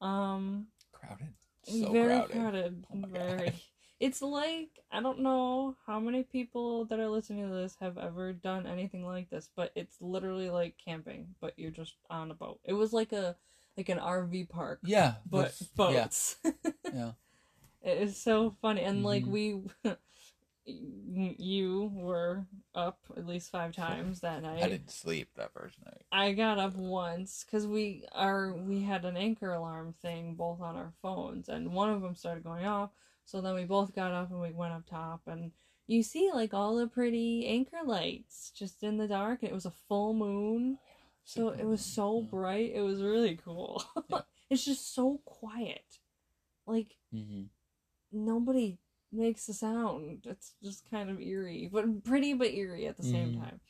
Um 0.00 0.66
crowded, 0.92 1.34
so 1.64 1.92
very 1.92 2.20
crowded. 2.22 2.32
crowded. 2.32 2.86
Oh 2.92 3.08
very. 3.12 3.50
God. 3.50 3.60
It's 4.00 4.22
like 4.22 4.70
I 4.90 5.00
don't 5.00 5.20
know 5.20 5.76
how 5.86 6.00
many 6.00 6.22
people 6.24 6.86
that 6.86 6.98
are 6.98 7.08
listening 7.08 7.48
to 7.48 7.54
this 7.54 7.76
have 7.80 7.98
ever 7.98 8.32
done 8.32 8.66
anything 8.66 9.04
like 9.06 9.30
this, 9.30 9.48
but 9.54 9.70
it's 9.76 9.96
literally 10.00 10.50
like 10.50 10.76
camping, 10.84 11.34
but 11.40 11.52
you're 11.56 11.70
just 11.70 11.94
on 12.10 12.30
a 12.30 12.34
boat. 12.34 12.58
It 12.64 12.72
was 12.72 12.92
like 12.92 13.12
a 13.12 13.36
like 13.76 13.88
an 13.88 13.98
RV 13.98 14.48
park, 14.48 14.80
Yeah, 14.82 15.14
but 15.30 15.54
boats. 15.76 16.36
Yeah. 16.92 17.12
It 17.84 17.98
is 18.02 18.16
so 18.16 18.50
funny, 18.62 18.82
and 18.82 19.02
like 19.02 19.24
Mhm. 19.24 19.28
we, 19.28 19.60
you 20.64 21.90
were 21.94 22.46
up 22.74 23.00
at 23.16 23.26
least 23.26 23.50
five 23.50 23.74
times 23.74 24.20
that 24.20 24.42
night. 24.42 24.62
I 24.62 24.68
didn't 24.68 24.90
sleep 24.90 25.28
that 25.36 25.52
first 25.52 25.76
night. 25.84 26.02
I 26.12 26.32
got 26.32 26.58
up 26.58 26.74
once 26.76 27.44
because 27.44 27.66
we 27.66 28.04
are 28.12 28.52
we 28.52 28.82
had 28.82 29.04
an 29.04 29.16
anchor 29.16 29.52
alarm 29.52 29.94
thing 30.02 30.34
both 30.34 30.60
on 30.60 30.76
our 30.76 30.92
phones, 31.02 31.48
and 31.48 31.72
one 31.72 31.90
of 31.90 32.02
them 32.02 32.14
started 32.14 32.44
going 32.44 32.66
off. 32.66 32.90
So 33.24 33.40
then 33.40 33.54
we 33.54 33.64
both 33.64 33.94
got 33.94 34.12
up 34.12 34.30
and 34.30 34.40
we 34.40 34.52
went 34.52 34.72
up 34.72 34.86
top, 34.88 35.22
and 35.26 35.52
you 35.86 36.02
see 36.02 36.30
like 36.32 36.54
all 36.54 36.76
the 36.76 36.86
pretty 36.86 37.46
anchor 37.46 37.80
lights 37.84 38.52
just 38.54 38.82
in 38.82 38.98
the 38.98 39.08
dark. 39.08 39.42
It 39.42 39.52
was 39.52 39.66
a 39.66 39.72
full 39.88 40.14
moon, 40.14 40.78
so 41.24 41.48
it 41.48 41.64
was 41.64 41.80
so 41.84 42.20
bright. 42.20 42.72
It 42.74 42.82
was 42.82 43.02
really 43.02 43.38
cool. 43.44 43.84
Yeah. 44.08 44.20
it's 44.50 44.64
just 44.64 44.94
so 44.94 45.20
quiet, 45.24 45.98
like 46.66 46.96
hmm 47.12 47.44
nobody 48.12 48.78
makes 49.12 49.48
a 49.48 49.54
sound. 49.54 50.26
It's 50.26 50.54
just 50.62 50.90
kind 50.90 51.10
of 51.10 51.20
eerie, 51.20 51.68
but 51.72 52.04
pretty 52.04 52.34
but 52.34 52.48
eerie 52.48 52.86
at 52.86 52.96
the 52.96 53.02
same 53.02 53.32
Mhm. 53.32 53.40
time. 53.40 53.60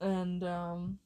And 0.00 0.42
um 0.44 0.98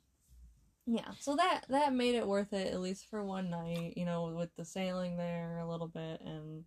yeah, 0.87 1.13
so 1.19 1.37
that 1.37 1.63
that 1.69 1.95
made 1.95 2.15
it 2.15 2.27
worth 2.27 2.53
it 2.53 2.73
at 2.73 2.81
least 2.81 3.07
for 3.09 3.25
one 3.25 3.51
night, 3.51 3.95
you 3.97 4.05
know, 4.05 4.27
with 4.37 4.55
the 4.57 4.65
sailing 4.65 5.17
there 5.17 5.59
a 5.59 5.69
little 5.69 5.89
bit 5.89 6.21
and 6.21 6.65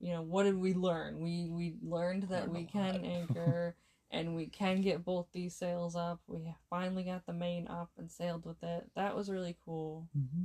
you 0.00 0.12
know, 0.12 0.22
what 0.22 0.44
did 0.44 0.56
we 0.56 0.74
learn? 0.74 1.20
We 1.20 1.48
we 1.50 1.76
learned 1.82 2.24
that 2.24 2.48
we 2.48 2.64
can 2.64 2.96
anchor 3.04 3.74
and 4.10 4.34
we 4.34 4.46
can 4.46 4.80
get 4.80 5.04
both 5.04 5.26
these 5.32 5.54
sails 5.54 5.96
up. 5.96 6.20
We 6.26 6.54
finally 6.70 7.04
got 7.04 7.26
the 7.26 7.32
main 7.32 7.66
up 7.68 7.90
and 7.98 8.10
sailed 8.10 8.46
with 8.46 8.62
it. 8.62 8.90
That 8.94 9.16
was 9.16 9.30
really 9.30 9.56
cool. 9.64 10.08
Mm-hmm. 10.16 10.44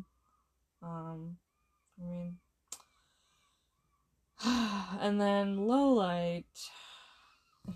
Um, 0.87 1.37
I 1.99 2.03
mean, 2.05 2.37
and 4.99 5.19
then 5.19 5.67
low 5.67 5.89
light. 5.89 6.45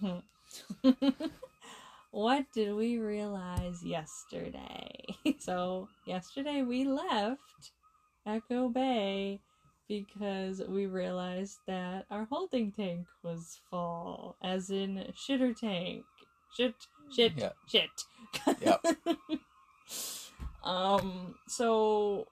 what 2.12 2.46
did 2.54 2.74
we 2.76 2.98
realize 3.00 3.84
yesterday? 3.84 5.06
so 5.40 5.88
yesterday 6.06 6.64
we 6.64 6.84
left 6.86 7.72
Echo 8.26 8.70
Bay 8.70 9.40
because 9.88 10.62
we 10.68 10.86
realized 10.86 11.60
that 11.68 12.06
our 12.12 12.26
holding 12.30 12.72
tank 12.72 13.08
was 13.24 13.60
full, 13.70 14.36
as 14.44 14.70
in 14.70 15.14
shitter 15.16 15.56
tank. 15.56 16.04
Shit, 16.56 16.76
shit, 17.16 17.34
Yeah. 17.38 17.52
shit. 17.68 17.90
Yep. 18.62 18.86
um, 20.64 21.36
so 21.48 22.28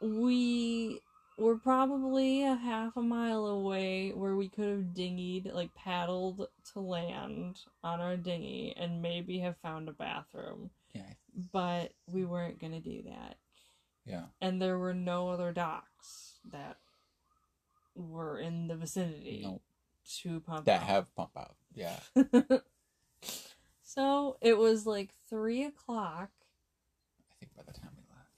we 0.00 1.00
were 1.38 1.56
probably 1.56 2.42
a 2.44 2.54
half 2.56 2.96
a 2.96 3.02
mile 3.02 3.46
away 3.46 4.10
where 4.10 4.34
we 4.36 4.48
could 4.48 4.68
have 4.68 4.94
dinghied, 4.94 5.52
like 5.54 5.74
paddled 5.74 6.48
to 6.72 6.80
land 6.80 7.60
on 7.84 8.00
our 8.00 8.16
dinghy 8.16 8.74
and 8.76 9.00
maybe 9.02 9.38
have 9.38 9.56
found 9.58 9.88
a 9.88 9.92
bathroom. 9.92 10.70
Yeah. 10.94 11.02
But 11.52 11.92
we 12.06 12.24
weren't 12.24 12.60
gonna 12.60 12.80
do 12.80 13.02
that. 13.02 13.36
Yeah. 14.04 14.24
And 14.40 14.60
there 14.60 14.78
were 14.78 14.94
no 14.94 15.28
other 15.28 15.52
docks 15.52 16.38
that 16.50 16.78
were 17.94 18.38
in 18.38 18.66
the 18.68 18.76
vicinity 18.76 19.42
No. 19.44 19.60
to 20.22 20.40
pump 20.40 20.64
That 20.64 20.80
out. 20.82 20.86
have 20.88 21.14
pump 21.14 21.30
out. 21.36 21.54
Yeah. 21.74 21.98
so 23.82 24.36
it 24.40 24.56
was 24.58 24.86
like 24.86 25.10
three 25.28 25.64
o'clock 25.64 26.30
I 27.30 27.34
think 27.40 27.54
by 27.56 27.62
the 27.66 27.72
time. 27.78 27.90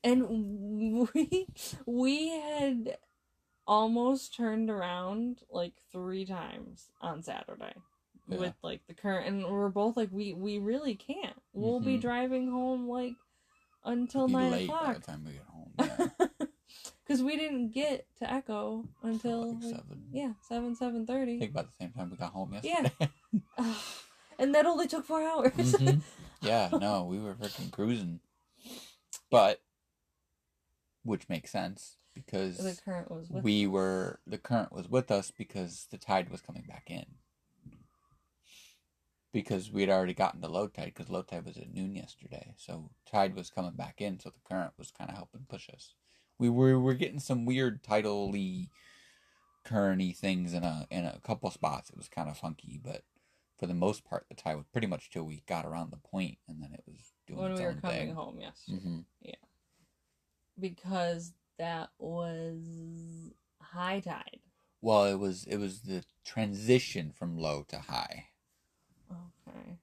And 0.02 1.08
we 1.22 1.46
we 1.86 2.28
had 2.30 2.98
almost 3.66 4.34
turned 4.34 4.70
around 4.70 5.40
like 5.50 5.74
three 5.92 6.24
times 6.24 6.90
on 7.00 7.22
Saturday 7.22 7.74
Yeah. 8.28 8.38
with 8.38 8.54
like 8.62 8.80
the 8.88 8.94
current 8.94 9.26
and 9.28 9.44
we're 9.44 9.68
both 9.68 9.96
like 9.96 10.10
we 10.12 10.32
we 10.34 10.58
really 10.58 10.94
can't. 10.94 11.40
We'll 11.52 11.80
be 11.80 11.96
Mhm. 11.98 12.00
driving 12.00 12.50
home 12.50 12.88
like 12.88 13.14
until 13.84 14.26
Be 14.26 14.32
nine 14.34 14.50
late 14.50 14.68
by 14.68 14.74
o'clock 14.74 14.94
the 14.96 15.02
time 15.02 15.24
we 15.24 15.32
get 15.32 15.42
home. 15.46 15.72
Yeah. 15.78 16.28
because 17.06 17.22
we 17.22 17.36
didn't 17.36 17.70
get 17.72 18.06
to 18.18 18.32
Echo 18.32 18.84
until 19.02 19.54
like 19.54 19.62
seven. 19.62 20.04
yeah 20.12 20.32
seven 20.42 20.74
seven 20.74 21.06
thirty. 21.06 21.36
I 21.36 21.38
think 21.40 21.50
about 21.52 21.66
the 21.66 21.84
same 21.84 21.92
time 21.92 22.10
we 22.10 22.16
got 22.16 22.32
home 22.32 22.52
yesterday. 22.54 22.92
Yeah. 23.58 23.74
and 24.38 24.54
that 24.54 24.66
only 24.66 24.88
took 24.88 25.04
four 25.04 25.22
hours. 25.22 25.52
Mhm. 25.52 26.00
Yeah, 26.42 26.70
no, 26.72 27.04
we 27.04 27.18
were 27.20 27.34
freaking 27.34 27.70
cruising. 27.70 28.20
But 29.30 29.60
which 31.10 31.28
makes 31.28 31.50
sense 31.50 31.96
because 32.14 32.56
the 32.58 32.80
current 32.84 33.10
was 33.10 33.28
with 33.28 33.42
we 33.42 33.66
were 33.66 34.20
the 34.26 34.38
current 34.38 34.72
was 34.72 34.88
with 34.88 35.10
us 35.10 35.32
because 35.32 35.88
the 35.90 35.98
tide 35.98 36.30
was 36.30 36.40
coming 36.40 36.64
back 36.68 36.84
in. 36.86 37.04
Because 39.32 39.70
we 39.70 39.82
had 39.82 39.90
already 39.90 40.14
gotten 40.14 40.40
to 40.40 40.48
low 40.48 40.68
tide 40.68 40.92
because 40.94 41.08
low 41.08 41.22
tide 41.22 41.44
was 41.44 41.56
at 41.56 41.72
noon 41.72 41.94
yesterday, 41.94 42.54
so 42.56 42.90
tide 43.10 43.34
was 43.34 43.50
coming 43.50 43.74
back 43.74 44.00
in, 44.00 44.18
so 44.18 44.30
the 44.30 44.48
current 44.48 44.72
was 44.78 44.90
kind 44.90 45.10
of 45.10 45.16
helping 45.16 45.46
push 45.48 45.68
us. 45.68 45.94
We 46.38 46.48
were 46.48 46.78
we 46.78 46.84
were 46.84 46.94
getting 46.94 47.20
some 47.20 47.44
weird 47.44 47.82
tidally, 47.82 48.68
currenty 49.64 50.16
things 50.16 50.54
in 50.54 50.62
a 50.62 50.86
in 50.90 51.04
a 51.04 51.18
couple 51.24 51.50
spots. 51.50 51.90
It 51.90 51.96
was 51.96 52.08
kind 52.08 52.28
of 52.28 52.38
funky, 52.38 52.80
but 52.82 53.02
for 53.58 53.66
the 53.66 53.74
most 53.74 54.04
part, 54.04 54.26
the 54.28 54.34
tide 54.34 54.56
was 54.56 54.66
pretty 54.72 54.86
much 54.86 55.10
till 55.10 55.24
we 55.24 55.42
got 55.46 55.66
around 55.66 55.90
the 55.90 56.08
point, 56.08 56.38
and 56.48 56.62
then 56.62 56.72
it 56.72 56.82
was 56.86 57.12
doing 57.26 57.40
when 57.40 57.50
its 57.52 57.60
we 57.60 57.66
were 57.66 57.74
coming 57.74 57.98
thing. 57.98 58.14
home 58.14 58.40
yesterday. 58.40 58.78
hmm 58.78 59.00
because 60.60 61.32
that 61.58 61.90
was 61.98 62.58
high 63.60 64.00
tide. 64.00 64.40
Well, 64.82 65.04
it 65.04 65.18
was 65.18 65.44
it 65.44 65.58
was 65.58 65.82
the 65.82 66.04
transition 66.24 67.12
from 67.12 67.36
low 67.38 67.64
to 67.68 67.78
high. 67.78 68.26
Okay. 69.10 69.78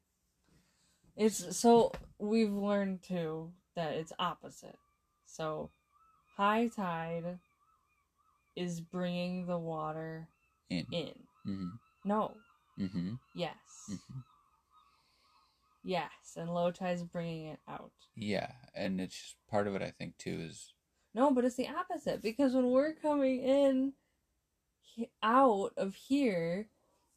It's 1.15 1.57
so 1.57 1.91
we've 2.19 2.53
learned 2.53 3.01
too 3.03 3.51
that 3.75 3.93
it's 3.93 4.13
opposite. 4.19 4.77
So 5.25 5.69
high 6.35 6.67
tide 6.67 7.39
is 8.55 8.81
bringing 8.81 9.45
the 9.45 9.57
water 9.57 10.27
In. 10.69 10.85
in. 10.91 11.13
hmm 11.45 11.67
No. 12.05 12.33
hmm 12.77 13.13
Yes. 13.35 13.55
hmm 13.87 14.19
Yes, 15.87 16.35
and 16.35 16.53
low 16.53 16.69
tide's 16.71 17.01
bringing 17.01 17.47
it 17.47 17.59
out. 17.65 17.91
Yeah, 18.13 18.51
and 18.75 18.99
it's 18.99 19.15
just 19.15 19.35
part 19.49 19.67
of 19.67 19.75
it. 19.75 19.81
I 19.81 19.91
think 19.91 20.17
too 20.17 20.37
is 20.41 20.73
No, 21.15 21.31
but 21.31 21.45
it's 21.45 21.55
the 21.55 21.69
opposite 21.69 22.21
because 22.21 22.53
when 22.53 22.69
we're 22.71 22.93
coming 22.93 23.41
in 23.41 23.93
out 25.23 25.71
of 25.77 25.95
here, 25.95 26.67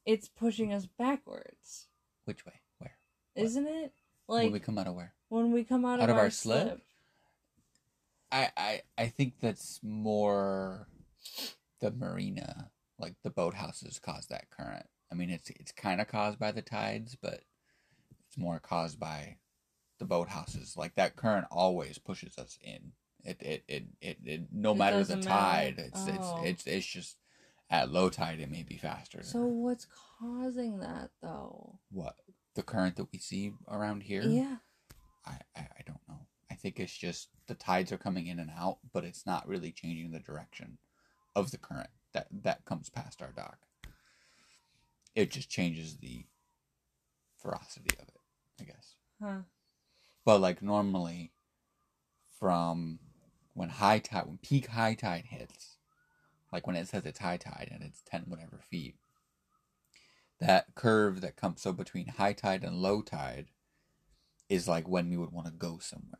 it's 0.06 0.28
pushing 0.28 0.72
us 0.72 0.86
backwards, 0.86 1.88
which 2.26 2.46
way, 2.46 2.52
where, 2.78 2.96
isn't 3.34 3.66
it? 3.66 3.92
Like 4.28 4.44
when 4.44 4.52
we 4.52 4.60
come 4.60 4.78
out 4.78 4.86
of 4.86 4.94
where. 4.94 5.14
when 5.30 5.50
we 5.50 5.64
come 5.64 5.84
out, 5.84 5.98
Out 5.98 6.04
of, 6.04 6.10
of 6.10 6.16
our, 6.16 6.24
our 6.24 6.30
slip? 6.30 6.62
slip. 6.68 6.80
I, 8.30 8.50
I 8.56 8.82
I 8.96 9.06
think 9.08 9.40
that's 9.40 9.80
more 9.82 10.86
the 11.80 11.90
marina, 11.90 12.70
like 13.00 13.16
the 13.24 13.30
boathouses, 13.30 14.00
cause 14.00 14.28
that 14.28 14.48
current. 14.50 14.86
I 15.10 15.16
mean, 15.16 15.30
it's 15.30 15.50
it's 15.50 15.72
kind 15.72 16.00
of 16.00 16.06
caused 16.06 16.38
by 16.38 16.52
the 16.52 16.62
tides, 16.62 17.16
but 17.20 17.40
it's 18.30 18.38
more 18.38 18.60
caused 18.60 19.00
by 19.00 19.38
the 19.98 20.04
boathouses. 20.04 20.76
Like 20.76 20.94
that 20.94 21.16
current 21.16 21.46
always 21.50 21.98
pushes 21.98 22.38
us 22.38 22.58
in. 22.62 22.92
It 23.24 23.42
it 23.42 23.64
it 23.66 23.84
it, 24.00 24.18
it 24.24 24.40
no 24.52 24.70
It 24.70 24.76
matter 24.78 25.02
the 25.04 25.20
tide, 25.20 25.76
matter. 25.78 25.88
it's 25.88 26.06
Oh. 26.08 26.40
it's 26.44 26.64
it's 26.64 26.66
it's 26.66 26.86
just 26.86 27.16
at 27.68 27.90
low 27.90 28.08
tide 28.08 28.38
it 28.40 28.50
may 28.50 28.62
be 28.62 28.76
faster. 28.76 29.22
So 29.24 29.44
what's 29.44 29.86
causing 30.20 30.78
that 30.78 31.10
though? 31.20 31.80
what 31.90 32.14
the 32.54 32.62
current 32.62 32.96
that 32.96 33.08
we 33.12 33.18
see 33.18 33.52
around 33.68 34.04
here? 34.04 34.22
Yeah. 34.22 34.56
I, 35.26 35.38
I 35.56 35.60
I 35.60 35.82
don't 35.86 36.00
know. 36.08 36.26
I 36.50 36.54
think 36.54 36.78
it's 36.78 36.96
just 36.96 37.28
the 37.48 37.54
tides 37.54 37.90
are 37.90 37.98
coming 37.98 38.28
in 38.28 38.38
and 38.38 38.50
out, 38.56 38.78
but 38.92 39.04
it's 39.04 39.26
not 39.26 39.48
really 39.48 39.72
changing 39.72 40.12
the 40.12 40.20
direction 40.20 40.78
of 41.34 41.50
the 41.50 41.58
current 41.58 41.90
that 42.12 42.28
that 42.44 42.64
comes 42.64 42.90
past 42.90 43.20
our 43.22 43.32
dock. 43.32 43.58
It 45.16 45.30
just 45.32 45.50
changes 45.50 45.96
the 45.98 46.26
ferocity 47.36 47.96
of 47.98 48.08
it, 48.08 48.19
I 48.60 48.64
guess. 48.64 48.94
Huh. 49.22 49.40
But 50.24 50.40
like 50.40 50.62
normally, 50.62 51.32
from 52.38 52.98
when 53.54 53.68
high 53.68 53.98
tide, 53.98 54.26
when 54.26 54.38
peak 54.38 54.68
high 54.68 54.94
tide 54.94 55.24
hits, 55.28 55.76
like 56.52 56.66
when 56.66 56.76
it 56.76 56.88
says 56.88 57.04
it's 57.06 57.18
high 57.18 57.36
tide 57.36 57.68
and 57.72 57.82
it's 57.82 58.02
ten 58.02 58.24
whatever 58.26 58.60
feet, 58.70 58.96
that 60.40 60.74
curve 60.74 61.20
that 61.20 61.36
comes 61.36 61.62
so 61.62 61.72
between 61.72 62.08
high 62.08 62.32
tide 62.32 62.64
and 62.64 62.76
low 62.76 63.02
tide 63.02 63.46
is 64.48 64.66
like 64.66 64.88
when 64.88 65.08
we 65.08 65.16
would 65.16 65.32
want 65.32 65.46
to 65.46 65.52
go 65.52 65.78
somewhere. 65.78 66.18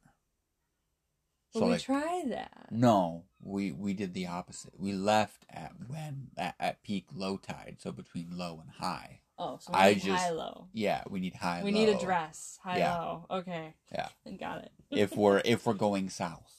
So 1.53 1.65
we 1.65 1.73
like 1.73 1.83
tried 1.83 2.31
that. 2.31 2.69
no, 2.71 3.25
we 3.41 3.73
we 3.73 3.93
did 3.93 4.15
the 4.15 4.29
opposite. 4.29 4.79
We 4.79 4.93
left 4.93 5.45
at 5.51 5.73
when 5.89 6.29
at, 6.37 6.55
at 6.61 6.83
peak 6.85 7.07
low 7.13 7.39
tide, 7.39 7.79
so 7.81 7.91
between 7.91 8.29
low 8.37 8.61
and 8.61 8.71
high. 8.71 9.21
Oh, 9.43 9.59
so 9.59 9.73
we 9.73 9.79
I 9.79 9.95
need 9.95 10.03
just- 10.03 10.23
high 10.23 10.31
low. 10.31 10.69
Yeah, 10.75 11.03
we 11.09 11.19
need 11.19 11.35
high. 11.35 11.61
Low. 11.61 11.65
We 11.65 11.71
need 11.73 11.89
a 11.89 11.99
dress. 11.99 12.59
High 12.63 12.79
Yeah. 12.79 12.99
low. 12.99 13.27
Okay. 13.31 13.75
Yeah. 13.91 14.09
Got 14.39 14.65
it. 14.65 14.73
if 14.91 15.17
we're 15.17 15.41
if 15.45 15.65
we're 15.67 15.73
going 15.75 16.11
south. 16.11 16.55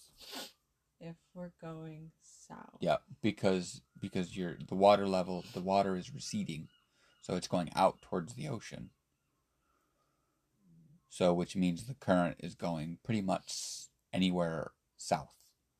If 0.99 1.15
we're 1.33 1.51
going 1.61 2.11
south. 2.23 2.77
Yeah, 2.79 2.97
because 3.21 3.81
because 3.99 4.35
you're 4.35 4.57
the 4.67 4.75
water 4.75 5.07
level, 5.07 5.45
the 5.53 5.61
water 5.61 5.95
is 5.95 6.13
receding, 6.13 6.69
so 7.21 7.35
it's 7.35 7.47
going 7.47 7.69
out 7.75 8.01
towards 8.01 8.33
the 8.33 8.47
ocean. 8.47 8.89
So, 11.09 11.33
which 11.33 11.55
means 11.55 11.85
the 11.85 11.93
current 11.93 12.37
is 12.39 12.55
going 12.55 12.97
pretty 13.03 13.21
much 13.21 13.53
anywhere 14.13 14.71
south, 14.97 15.35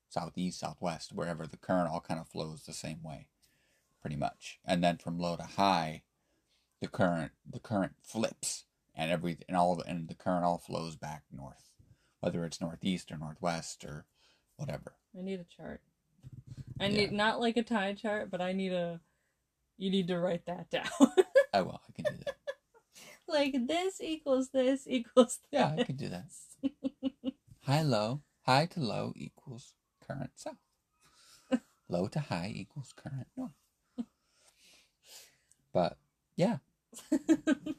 southeast, 0.10 0.60
southwest, 0.60 1.13
wherever 1.13 1.48
the 1.48 1.58
current 1.58 1.89
all 1.89 2.01
kind 2.01 2.20
of 2.20 2.27
flows 2.27 2.63
the 2.63 2.74
same 2.74 3.01
way, 3.01 3.27
pretty 4.01 4.17
much. 4.17 4.60
And 4.65 4.84
then 4.84 4.98
from 4.98 5.17
low 5.20 5.38
to 5.38 5.43
high, 5.43 6.03
the 6.82 6.88
current 6.88 7.32
the 7.50 7.60
current 7.60 7.94
flips, 8.04 8.66
and 8.96 9.12
every 9.12 9.38
and 9.48 9.56
all 9.56 9.76
the, 9.76 9.84
and 9.88 10.08
the 10.10 10.16
current 10.16 10.44
all 10.46 10.58
flows 10.58 10.96
back 10.96 11.24
north, 11.32 11.70
whether 12.20 12.44
it's 12.46 12.60
northeast 12.60 13.12
or 13.12 13.18
northwest 13.18 13.86
or 13.86 14.06
whatever. 14.58 14.94
I 15.18 15.22
need 15.22 15.40
a 15.40 15.44
chart. 15.46 15.82
I 16.80 16.88
Yeah. 16.88 17.02
need 17.02 17.12
not 17.12 17.40
like 17.40 17.58
a 17.58 17.64
tide 17.64 17.98
chart, 17.98 18.30
but 18.32 18.42
I 18.42 18.54
need 18.54 18.74
a. 18.74 19.00
You 19.78 19.90
need 19.90 20.08
to 20.10 20.20
write 20.20 20.46
that 20.48 20.70
down. 20.72 20.90
I 21.54 21.62
will. 21.62 21.82
I 21.88 21.92
can 22.02 22.06
do 22.18 22.24
that. 22.26 22.36
like 23.28 23.56
this 23.68 24.02
equals 24.02 24.50
this 24.50 24.86
equals 24.88 25.40
Yeah, 25.52 25.74
I 25.78 25.84
can 25.84 25.96
do 25.96 26.10
that. 26.10 26.26
High 27.62 27.84
low, 27.84 28.22
high 28.42 28.66
to 28.68 28.80
low 28.80 29.14
equals 29.16 29.74
current 30.06 30.32
south. 30.36 30.56
low 31.88 32.08
to 32.08 32.20
high 32.20 32.52
equals 32.54 32.94
current 32.96 33.28
north. 33.38 33.52
But 35.74 35.98
yeah, 36.36 36.58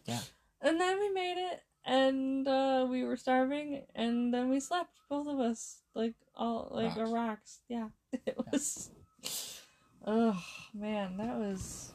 Yeah. 0.07 0.21
And 0.65 0.81
then 0.81 1.01
we 1.01 1.11
made 1.11 1.39
it, 1.39 1.61
and 1.85 2.47
uh, 2.47 2.87
we 2.89 3.03
were 3.03 3.17
starving, 3.17 3.83
and 3.97 4.33
then 4.33 4.49
we 4.49 4.61
slept, 4.61 5.01
both 5.11 5.27
of 5.27 5.41
us, 5.41 5.79
like 5.93 6.15
all 6.37 6.69
like 6.71 6.97
Rocks. 6.97 6.99
a 6.99 7.07
rocks. 7.07 7.59
Yeah, 7.69 7.89
it 8.27 8.37
was. 8.39 8.91
Oh 10.07 10.41
man, 10.73 11.17
that 11.17 11.37
was 11.37 11.93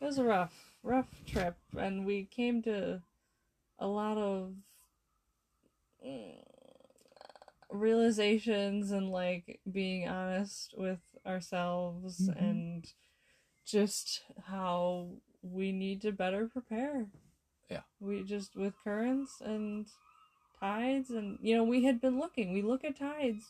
it 0.00 0.04
was 0.04 0.18
a 0.18 0.24
rough, 0.24 0.74
rough 0.82 1.08
trip, 1.26 1.56
and 1.76 2.04
we 2.04 2.24
came 2.24 2.62
to 2.64 3.00
a 3.78 3.86
lot 3.86 4.18
of 4.18 4.54
mm, 6.04 6.34
realizations 7.70 8.90
and 8.90 9.10
like 9.10 9.60
being 9.70 10.08
honest 10.08 10.74
with 10.76 11.00
ourselves 11.26 12.28
Mhm. 12.28 12.36
and 12.38 12.92
just 13.64 14.22
how 14.46 15.08
we 15.42 15.72
need 15.72 16.00
to 16.02 16.12
better 16.12 16.46
prepare. 16.48 17.06
Yeah. 17.70 17.80
We 18.00 18.22
just 18.22 18.56
with 18.56 18.74
currents 18.84 19.40
and 19.44 19.86
tides 20.60 21.10
and 21.10 21.38
you 21.42 21.56
know 21.56 21.64
we 21.64 21.84
had 21.84 22.00
been 22.00 22.18
looking. 22.18 22.52
We 22.52 22.62
look 22.62 22.84
at 22.84 22.96
tides 22.98 23.44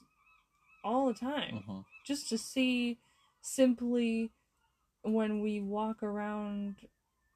all 0.84 1.06
the 1.06 1.14
time 1.14 1.58
Uh-huh. 1.68 1.82
just 2.06 2.28
to 2.30 2.38
see 2.38 2.98
simply 3.40 4.30
when 5.02 5.40
we 5.40 5.60
walk 5.60 6.02
around 6.02 6.76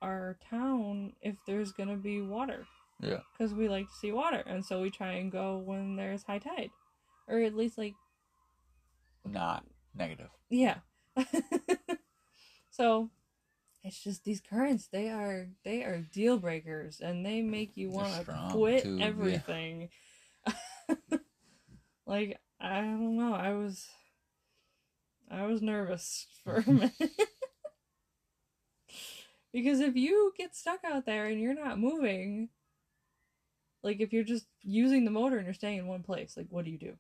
our 0.03 0.37
town 0.51 1.13
if 1.21 1.35
there's 1.47 1.73
going 1.73 1.89
to 1.89 1.97
be 1.97 2.21
water 2.21 2.67
Yeah. 3.01 3.21
because 3.33 3.53
we 3.55 3.69
like 3.69 3.87
to 3.89 3.95
see 3.95 4.13
water 4.13 4.43
and 4.47 4.65
so 4.65 4.81
we 4.83 4.91
try 4.91 5.13
and 5.15 5.31
go 5.33 5.59
when 5.59 5.97
there's 5.97 6.23
high 6.25 6.39
tide 6.39 6.71
or 7.29 7.39
at 7.41 7.55
least 7.57 7.77
like 7.79 7.95
Not 9.25 9.65
negative. 9.95 10.31
yeah 10.51 10.79
so 12.71 13.11
it's 13.87 14.03
just 14.03 14.25
these 14.25 14.41
currents 14.41 14.89
they 14.89 15.09
are 15.11 15.49
they 15.65 15.83
are 15.85 16.05
deal 16.13 16.39
breakers 16.39 17.01
and 17.01 17.25
they 17.25 17.41
make 17.41 17.77
you 17.77 17.91
want 17.91 18.13
to 18.27 18.49
quit 18.51 18.83
too, 18.83 18.97
yeah. 18.97 19.07
everything. 19.07 19.89
Like 22.07 22.39
i 22.59 22.81
don't 22.81 23.17
know 23.17 23.35
i 23.35 23.53
was 23.53 23.87
i 25.31 25.45
was 25.45 25.61
nervous 25.61 26.27
for 26.45 26.57
a 26.57 26.71
minute. 26.71 26.93
Because 29.53 29.81
if 29.81 29.97
you 29.97 30.33
get 30.37 30.55
stuck 30.55 30.81
out 30.85 31.07
there 31.07 31.27
and 31.27 31.41
you're 31.41 31.55
not 31.55 31.79
moving 31.79 32.51
like 33.83 34.01
if 34.01 34.13
you're 34.13 34.25
just 34.25 34.47
using 34.63 35.05
the 35.05 35.11
motor 35.11 35.37
and 35.37 35.47
you're 35.47 35.55
staying 35.55 35.79
in 35.79 35.87
one 35.87 36.03
place 36.03 36.37
like 36.37 36.47
what 36.51 36.65
do 36.65 36.71
you 36.71 36.79
do 36.79 36.93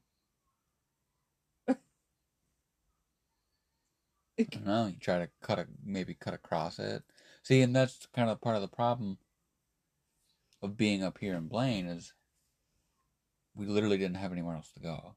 I 4.38 4.42
don't 4.44 4.66
know. 4.66 4.86
You 4.86 4.96
try 5.00 5.18
to 5.18 5.28
cut 5.42 5.58
a 5.58 5.66
maybe 5.84 6.14
cut 6.14 6.34
across 6.34 6.78
it. 6.78 7.02
See, 7.42 7.62
and 7.62 7.74
that's 7.74 8.06
kind 8.14 8.28
of 8.28 8.40
part 8.40 8.56
of 8.56 8.62
the 8.62 8.68
problem 8.68 9.18
of 10.62 10.76
being 10.76 11.02
up 11.02 11.18
here 11.18 11.34
in 11.34 11.48
Blaine 11.48 11.86
is 11.86 12.12
we 13.54 13.66
literally 13.66 13.98
didn't 13.98 14.16
have 14.16 14.32
anywhere 14.32 14.56
else 14.56 14.70
to 14.72 14.80
go. 14.80 15.14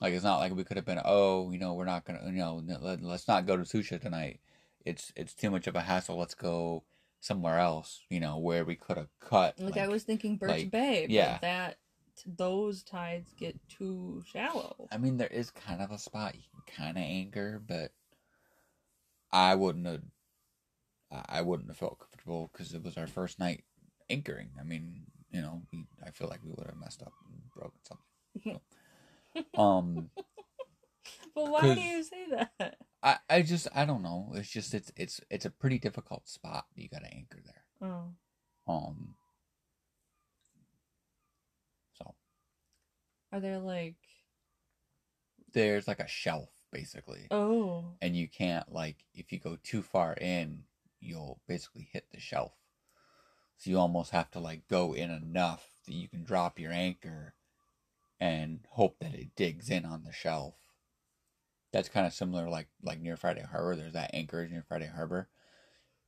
Like 0.00 0.14
it's 0.14 0.24
not 0.24 0.38
like 0.38 0.54
we 0.54 0.64
could 0.64 0.76
have 0.76 0.86
been, 0.86 1.00
oh, 1.04 1.50
you 1.50 1.58
know, 1.58 1.74
we're 1.74 1.84
not 1.84 2.04
gonna, 2.04 2.20
you 2.26 2.32
know, 2.32 2.62
let, 2.80 3.02
let's 3.02 3.28
not 3.28 3.46
go 3.46 3.56
to 3.56 3.64
Sucia 3.64 3.98
tonight. 3.98 4.40
It's 4.84 5.12
it's 5.14 5.34
too 5.34 5.50
much 5.50 5.66
of 5.66 5.76
a 5.76 5.80
hassle. 5.80 6.18
Let's 6.18 6.34
go 6.34 6.82
somewhere 7.20 7.58
else. 7.58 8.00
You 8.10 8.20
know, 8.20 8.38
where 8.38 8.64
we 8.64 8.74
could 8.74 8.96
have 8.96 9.10
cut. 9.20 9.58
Like, 9.60 9.76
I 9.76 9.88
was 9.88 10.02
thinking 10.02 10.36
Birch 10.36 10.50
like, 10.50 10.70
Bay, 10.70 11.02
but 11.02 11.10
yeah. 11.10 11.38
that 11.40 11.78
those 12.26 12.82
tides 12.82 13.32
get 13.38 13.56
too 13.68 14.22
shallow. 14.26 14.88
I 14.90 14.98
mean, 14.98 15.16
there 15.16 15.28
is 15.28 15.50
kind 15.50 15.80
of 15.80 15.90
a 15.90 15.98
spot 15.98 16.34
you 16.34 16.42
can 16.66 16.76
kind 16.76 16.96
of 16.96 17.04
anchor, 17.04 17.62
but 17.64 17.92
I 19.32 19.54
wouldn't 19.54 19.86
have. 19.86 20.02
I- 21.28 21.42
wouldn't 21.42 21.68
have 21.68 21.76
felt 21.76 21.98
comfortable 21.98 22.48
because 22.52 22.72
it 22.72 22.82
was 22.82 22.96
our 22.96 23.06
first 23.06 23.38
night 23.38 23.64
anchoring. 24.08 24.50
I 24.58 24.62
mean, 24.62 25.04
you 25.30 25.42
know, 25.42 25.62
we, 25.72 25.86
I 26.04 26.10
feel 26.10 26.28
like 26.28 26.40
we 26.42 26.50
would 26.50 26.66
have 26.66 26.76
messed 26.78 27.02
up 27.02 27.12
and 27.26 27.50
broken 27.50 27.80
something. 27.84 28.60
So, 29.54 29.60
um, 29.62 30.10
But 31.34 31.50
why 31.50 31.74
do 31.74 31.80
you 31.80 32.02
say 32.02 32.26
that? 32.30 32.78
I, 33.02 33.18
I 33.28 33.42
just 33.42 33.68
I 33.74 33.84
don't 33.84 34.02
know. 34.02 34.32
It's 34.34 34.48
just 34.48 34.72
it's 34.74 34.90
it's 34.96 35.20
it's 35.30 35.44
a 35.44 35.50
pretty 35.50 35.78
difficult 35.78 36.28
spot. 36.28 36.66
You 36.74 36.88
got 36.88 37.02
to 37.04 37.12
anchor 37.12 37.40
there. 37.44 37.88
Oh, 37.90 38.72
Um. 38.72 39.14
So 41.98 42.14
are 43.32 43.40
there 43.40 43.58
like 43.58 43.96
there's 45.52 45.86
like 45.88 46.00
a 46.00 46.08
shelf 46.08 46.48
basically. 46.72 47.26
oh. 47.30 47.84
And 48.00 48.16
you 48.16 48.26
can't 48.28 48.72
like 48.72 49.04
if 49.14 49.30
you 49.32 49.38
go 49.38 49.56
too 49.62 49.82
far 49.82 50.14
in 50.14 50.64
you'll 51.00 51.40
basically 51.46 51.88
hit 51.92 52.06
the 52.12 52.20
shelf. 52.20 52.52
So 53.58 53.70
you 53.70 53.78
almost 53.78 54.10
have 54.10 54.30
to 54.32 54.40
like 54.40 54.66
go 54.68 54.92
in 54.92 55.10
enough 55.10 55.68
that 55.86 55.94
you 55.94 56.08
can 56.08 56.24
drop 56.24 56.58
your 56.58 56.72
anchor 56.72 57.34
and 58.20 58.60
hope 58.70 58.98
that 59.00 59.14
it 59.14 59.34
digs 59.36 59.68
in 59.70 59.84
on 59.84 60.04
the 60.04 60.12
shelf. 60.12 60.54
That's 61.72 61.88
kind 61.88 62.06
of 62.06 62.12
similar 62.12 62.48
like 62.48 62.68
like 62.82 63.00
near 63.00 63.16
friday 63.16 63.42
harbor. 63.48 63.76
There's 63.76 63.92
that 63.92 64.14
anchorage 64.14 64.50
near 64.50 64.64
friday 64.66 64.90
harbor 64.92 65.28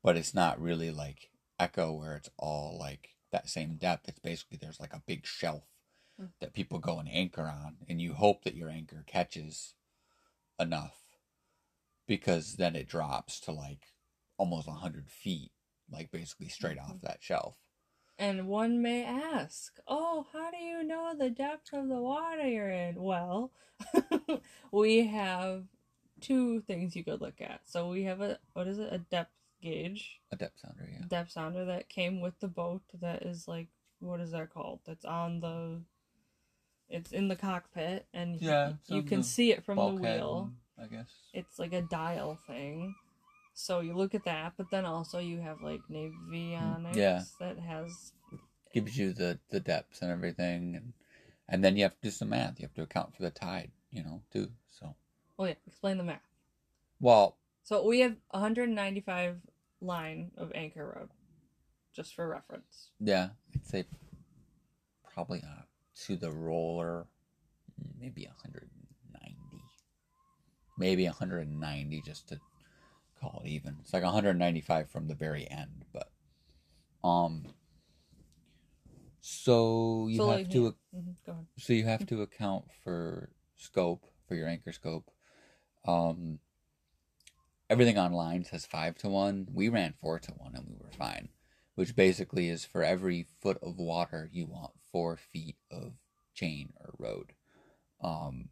but 0.03 0.16
it's 0.16 0.35
not 0.35 0.61
really 0.61 0.90
like 0.90 1.31
echo 1.59 1.92
where 1.92 2.14
it's 2.16 2.29
all 2.38 2.77
like 2.79 3.11
that 3.33 3.48
same 3.48 3.77
depth. 3.77 4.09
It's 4.09 4.18
basically 4.18 4.59
there's 4.61 4.81
like 4.81 4.92
a 4.92 5.03
big 5.07 5.27
shelf 5.27 5.64
Hmm. 6.16 6.27
that 6.40 6.53
people 6.55 6.79
go 6.79 7.00
and 7.00 7.09
anchor 7.11 7.42
on 7.42 7.79
and 7.88 8.00
you 8.00 8.14
hope 8.14 8.44
that 8.44 8.55
your 8.55 8.68
anchor 8.68 9.03
catches 9.05 9.74
enough 10.59 10.97
because 12.07 12.57
then 12.57 12.77
it 12.77 12.88
drops 12.88 13.40
to 13.40 13.53
like 13.53 13.87
almost 14.37 14.67
100 14.69 15.09
feet 15.11 15.51
like 15.90 16.11
basically 16.11 16.49
straight 16.49 16.79
off 16.79 16.88
mm-hmm. 16.95 17.07
that 17.07 17.23
shelf 17.23 17.57
And 18.19 18.47
one 18.47 18.81
may 18.81 19.05
ask, 19.05 19.79
oh, 19.88 20.27
how 20.33 20.51
do 20.51 20.59
you 20.59 20.83
know 20.85 21.14
the 21.19 21.31
depth 21.31 21.73
of 21.73 21.88
the 21.88 21.97
water 22.01 22.47
you're 22.47 22.71
in? 22.71 22.95
Well, 23.03 23.51
we 24.73 25.07
have 25.07 25.64
two 26.21 26.61
things 26.62 26.95
you 26.95 27.05
could 27.05 27.21
look 27.21 27.40
at. 27.40 27.61
So 27.64 27.88
we 27.88 28.05
have 28.05 28.21
a, 28.21 28.38
what 28.53 28.69
is 28.69 28.79
it, 28.79 28.88
a 28.93 28.99
depth 28.99 29.33
gauge, 29.62 30.21
a 30.31 30.37
depth 30.37 30.61
sounder 30.61 30.87
yeah 30.90 31.07
depth 31.09 31.33
sounder 31.33 31.64
that 31.64 31.88
came 31.88 32.21
with 32.21 32.38
the 32.40 32.49
boat 32.49 32.83
that 33.01 33.23
is 33.23 33.49
like, 33.49 33.69
what 34.01 34.21
is 34.21 34.31
that 34.33 34.51
called? 34.51 34.81
That's 34.87 35.05
on 35.05 35.40
the, 35.40 35.83
it's 36.88 37.12
in 37.12 37.29
the 37.29 37.37
cockpit 37.37 38.07
and 38.14 38.40
Yeah, 38.40 38.68
you, 38.68 38.75
it's 38.81 38.90
you 38.90 38.97
on 39.03 39.07
can 39.07 39.23
see 39.23 39.53
it 39.53 39.64
from 39.64 39.79
the 39.79 39.88
wheel. 40.03 40.53
i 40.79 40.87
guess 40.87 41.11
It's 41.33 41.59
like 41.59 41.73
a 41.73 41.83
dial 41.83 42.38
thing. 42.47 42.94
So 43.55 43.81
you 43.81 43.94
look 43.94 44.14
at 44.14 44.25
that, 44.25 44.55
but 44.57 44.70
then 44.70 44.85
also 44.85 45.18
you 45.20 45.38
have 45.40 45.62
like 45.62 45.81
Navionics 45.90 46.97
Yeah. 46.97 47.23
that 47.40 47.59
has 47.59 48.12
gives 48.73 48.99
you 48.99 49.12
the 49.12 49.38
the 49.51 49.61
depths 49.61 50.03
and 50.03 50.11
everything 50.11 50.75
and 50.75 50.92
and 51.49 51.62
then 51.62 51.77
you 51.77 51.85
have 51.85 51.94
to 51.94 52.01
do 52.03 52.11
some 52.11 52.31
math 52.31 52.59
you 52.59 52.64
have 52.64 52.75
to 52.75 52.83
account 52.83 53.14
for 53.14 53.23
the 53.23 53.31
tide 53.31 53.70
you 53.92 54.03
know 54.03 54.20
too 54.33 54.51
so 54.68 54.97
Oh 55.38 55.44
yeah, 55.44 55.55
explain 55.66 55.97
the 55.99 56.03
math. 56.05 56.20
well 57.01 57.37
So 57.62 57.87
we 57.87 58.01
have 58.01 58.16
195 58.31 59.37
line 59.81 60.33
of 60.37 60.51
Anchor 60.57 60.92
Rode, 60.97 61.11
just 61.94 62.14
for 62.16 62.29
reference. 62.29 62.90
yeah 62.99 63.29
i'd 63.55 63.64
say 63.64 63.85
probably 65.14 65.40
uh, 65.44 65.62
to 65.94 66.16
the 66.16 66.30
roller 66.30 67.07
maybe 68.00 68.26
190 68.26 69.64
maybe 70.78 71.04
190 71.04 72.02
just 72.02 72.28
to 72.28 72.40
call 73.20 73.42
it 73.44 73.48
even 73.48 73.76
it's 73.80 73.92
like 73.92 74.02
195 74.02 74.90
from 74.90 75.07
the 75.09 75.14
very 75.14 75.48
end 75.50 75.85
but 75.92 76.11
um 77.02 77.44
so 79.20 80.07
you 80.09 80.18
so 80.18 80.26
have 80.26 80.40
like, 80.40 80.50
to. 80.50 80.74
Mhm, 80.94 81.14
ahead. 81.26 81.46
so 81.59 81.72
you 81.72 81.85
have 81.85 82.07
to 82.07 82.22
account 82.22 82.64
for 82.83 83.30
scope 83.57 84.04
for 84.28 84.35
your 84.35 84.48
anchor 84.48 84.72
scope 84.72 85.11
um 85.87 86.38
everything 87.70 87.98
online 87.98 88.44
says 88.44 88.66
five 88.66 88.96
to 88.98 89.09
one 89.09 89.46
we 89.52 89.68
ran 89.68 89.94
four 90.00 90.18
to 90.18 90.33
one 90.33 90.54
and 90.54 90.66
we 90.68 90.74
were 90.76 90.90
fine 90.92 91.28
which 91.75 91.97
basically 91.97 92.49
is 92.49 92.65
for 92.65 92.83
every 92.83 93.27
foot 93.43 93.59
of 93.63 93.79
water 93.79 94.29
you 94.33 94.47
want 94.47 94.73
four 94.93 95.17
feet 95.17 95.57
of 95.71 95.93
chain 96.35 96.73
or 96.81 96.95
rode 96.99 97.33
um 98.03 98.49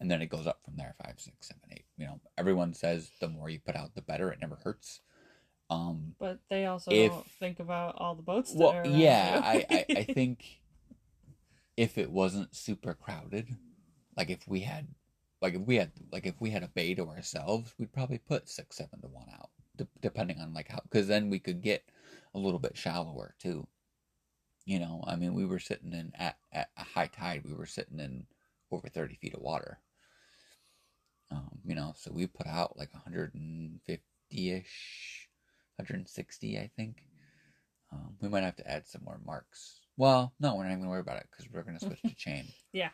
and 0.00 0.10
then 0.10 0.20
it 0.22 0.28
goes 0.28 0.46
up 0.46 0.60
from 0.64 0.76
there 0.76 0.94
five 1.04 1.14
six 1.18 1.48
seven 1.48 1.62
eight 1.72 1.84
you 1.96 2.06
know 2.06 2.20
everyone 2.38 2.72
says 2.74 3.10
the 3.20 3.28
more 3.28 3.48
you 3.50 3.58
put 3.58 3.76
out 3.76 3.94
the 3.94 4.02
better 4.02 4.30
it 4.30 4.40
never 4.40 4.56
hurts 4.62 5.00
um 5.70 6.14
But 6.18 6.40
they 6.50 6.66
also 6.66 6.90
If- 6.90 7.10
don't 7.12 7.30
think 7.40 7.58
about 7.60 7.94
all 7.98 8.14
the 8.14 8.22
boats. 8.22 8.52
That 8.52 8.58
well 8.58 8.86
yeah. 8.86 9.40
I, 9.42 9.64
I 9.70 9.84
i 9.98 10.02
think 10.14 10.44
if 11.76 11.98
it 11.98 12.10
wasn't 12.10 12.54
super 12.54 12.94
crowded 12.94 13.48
like 14.16 14.30
if 14.30 14.46
we 14.46 14.60
had 14.60 14.86
like 15.42 15.54
if 15.54 15.62
we 15.62 15.76
had 15.76 15.90
like 16.12 16.26
if 16.26 16.40
we 16.40 16.50
had 16.50 16.62
a 16.62 16.68
bay 16.68 16.94
to 16.94 17.08
ourselves 17.08 17.74
we'd 17.78 17.92
probably 17.92 18.18
put 18.18 18.48
six 18.48 18.76
seven 18.76 19.00
to 19.00 19.08
one 19.08 19.26
out 19.32 19.50
de- 19.76 19.88
depending 20.00 20.38
on 20.40 20.54
like 20.54 20.68
how 20.70 20.80
because 20.84 21.08
then 21.08 21.30
we 21.30 21.38
could 21.38 21.62
get 21.62 21.82
a 22.34 22.38
little 22.38 22.58
bit 22.58 22.76
shallower 22.76 23.34
too 23.38 23.66
you 24.66 24.78
know 24.78 25.02
i 25.06 25.16
mean 25.16 25.34
we 25.34 25.44
were 25.44 25.58
sitting 25.58 25.92
in 25.92 26.12
at, 26.16 26.36
at 26.52 26.70
a 26.76 26.84
high 26.84 27.06
tide 27.06 27.42
we 27.44 27.54
were 27.54 27.66
sitting 27.66 28.00
in 28.00 28.26
over 28.70 28.88
30 28.88 29.14
feet 29.16 29.34
of 29.34 29.40
water 29.42 29.78
um 31.30 31.58
you 31.64 31.74
know 31.74 31.92
so 31.96 32.10
we 32.12 32.26
put 32.26 32.46
out 32.46 32.76
like 32.76 32.90
150ish 32.92 33.98
160 35.76 36.58
i 36.58 36.70
think 36.76 37.02
um, 37.92 38.16
we 38.20 38.28
might 38.28 38.42
have 38.42 38.56
to 38.56 38.68
add 38.68 38.86
some 38.86 39.02
more 39.04 39.20
marks 39.24 39.80
well 39.96 40.32
no 40.40 40.54
we're 40.54 40.64
not 40.64 40.70
even 40.70 40.80
gonna 40.80 40.90
worry 40.90 41.00
about 41.00 41.18
it 41.18 41.26
because 41.30 41.50
we're 41.52 41.62
gonna 41.62 41.78
switch 41.80 42.02
to 42.02 42.14
chain 42.16 42.44
Yeah. 42.72 42.90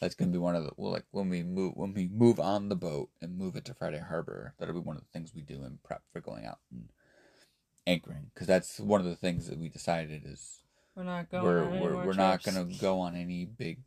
that's 0.00 0.14
gonna 0.14 0.30
be 0.30 0.38
one 0.38 0.56
of 0.56 0.64
the 0.64 0.70
well, 0.76 0.92
like 0.92 1.04
when 1.10 1.28
we 1.28 1.42
move 1.42 1.72
when 1.74 1.92
we 1.92 2.08
move 2.08 2.40
on 2.40 2.68
the 2.68 2.76
boat 2.76 3.10
and 3.20 3.36
move 3.36 3.56
it 3.56 3.64
to 3.66 3.74
Friday 3.74 3.98
Harbor. 4.00 4.54
That'll 4.58 4.74
be 4.74 4.80
one 4.80 4.96
of 4.96 5.02
the 5.02 5.08
things 5.12 5.34
we 5.34 5.42
do 5.42 5.64
in 5.64 5.78
prep 5.84 6.02
for 6.12 6.20
going 6.20 6.44
out 6.46 6.58
and 6.70 6.88
anchoring 7.86 8.30
because 8.32 8.46
that's 8.46 8.78
one 8.78 9.00
of 9.00 9.06
the 9.06 9.16
things 9.16 9.48
that 9.48 9.58
we 9.58 9.68
decided 9.68 10.22
is 10.24 10.60
we're 10.94 11.02
not 11.02 11.30
going. 11.30 11.44
we're 11.44 11.68
we're, 11.80 12.06
we're 12.06 12.12
not 12.14 12.42
gonna 12.42 12.64
go 12.80 13.00
on 13.00 13.14
any 13.16 13.44
big 13.44 13.78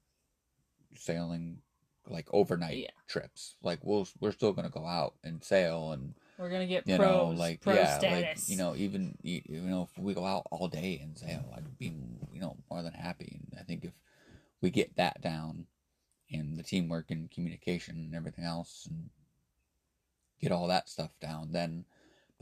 sailing 0.95 1.59
like 2.07 2.27
overnight 2.31 2.77
Yeah. 2.77 2.89
trips. 3.07 3.55
Like 3.63 3.79
we'll 3.83 4.07
we're 4.19 4.31
still 4.31 4.53
gonna 4.53 4.69
go 4.69 4.85
out 4.85 5.15
and 5.23 5.43
sail 5.43 5.91
and 5.91 6.13
We're 6.37 6.49
gonna 6.49 6.67
get 6.67 6.87
you 6.87 6.97
pros, 6.97 7.07
know 7.07 7.27
like 7.29 7.61
pro 7.61 7.73
yeah 7.73 7.97
status. 7.97 8.39
like 8.39 8.49
you 8.49 8.57
know 8.57 8.75
even 8.75 9.17
you 9.21 9.41
you 9.45 9.61
know 9.61 9.89
if 9.89 9.97
we 10.03 10.13
go 10.13 10.25
out 10.25 10.45
all 10.51 10.67
day 10.67 10.99
and 11.01 11.17
sail, 11.17 11.43
I'd 11.55 11.77
be 11.77 11.93
you 12.31 12.41
know 12.41 12.57
more 12.69 12.83
than 12.83 12.93
happy. 12.93 13.39
And 13.39 13.59
I 13.59 13.63
think 13.63 13.85
if 13.85 13.93
we 14.61 14.69
get 14.69 14.95
that 14.97 15.21
down 15.21 15.65
and 16.31 16.57
the 16.57 16.63
teamwork 16.63 17.11
and 17.11 17.29
communication 17.31 17.95
and 17.95 18.15
everything 18.15 18.45
else 18.45 18.87
and 18.89 19.09
get 20.41 20.51
all 20.51 20.67
that 20.67 20.89
stuff 20.89 21.11
down, 21.21 21.51
then 21.51 21.85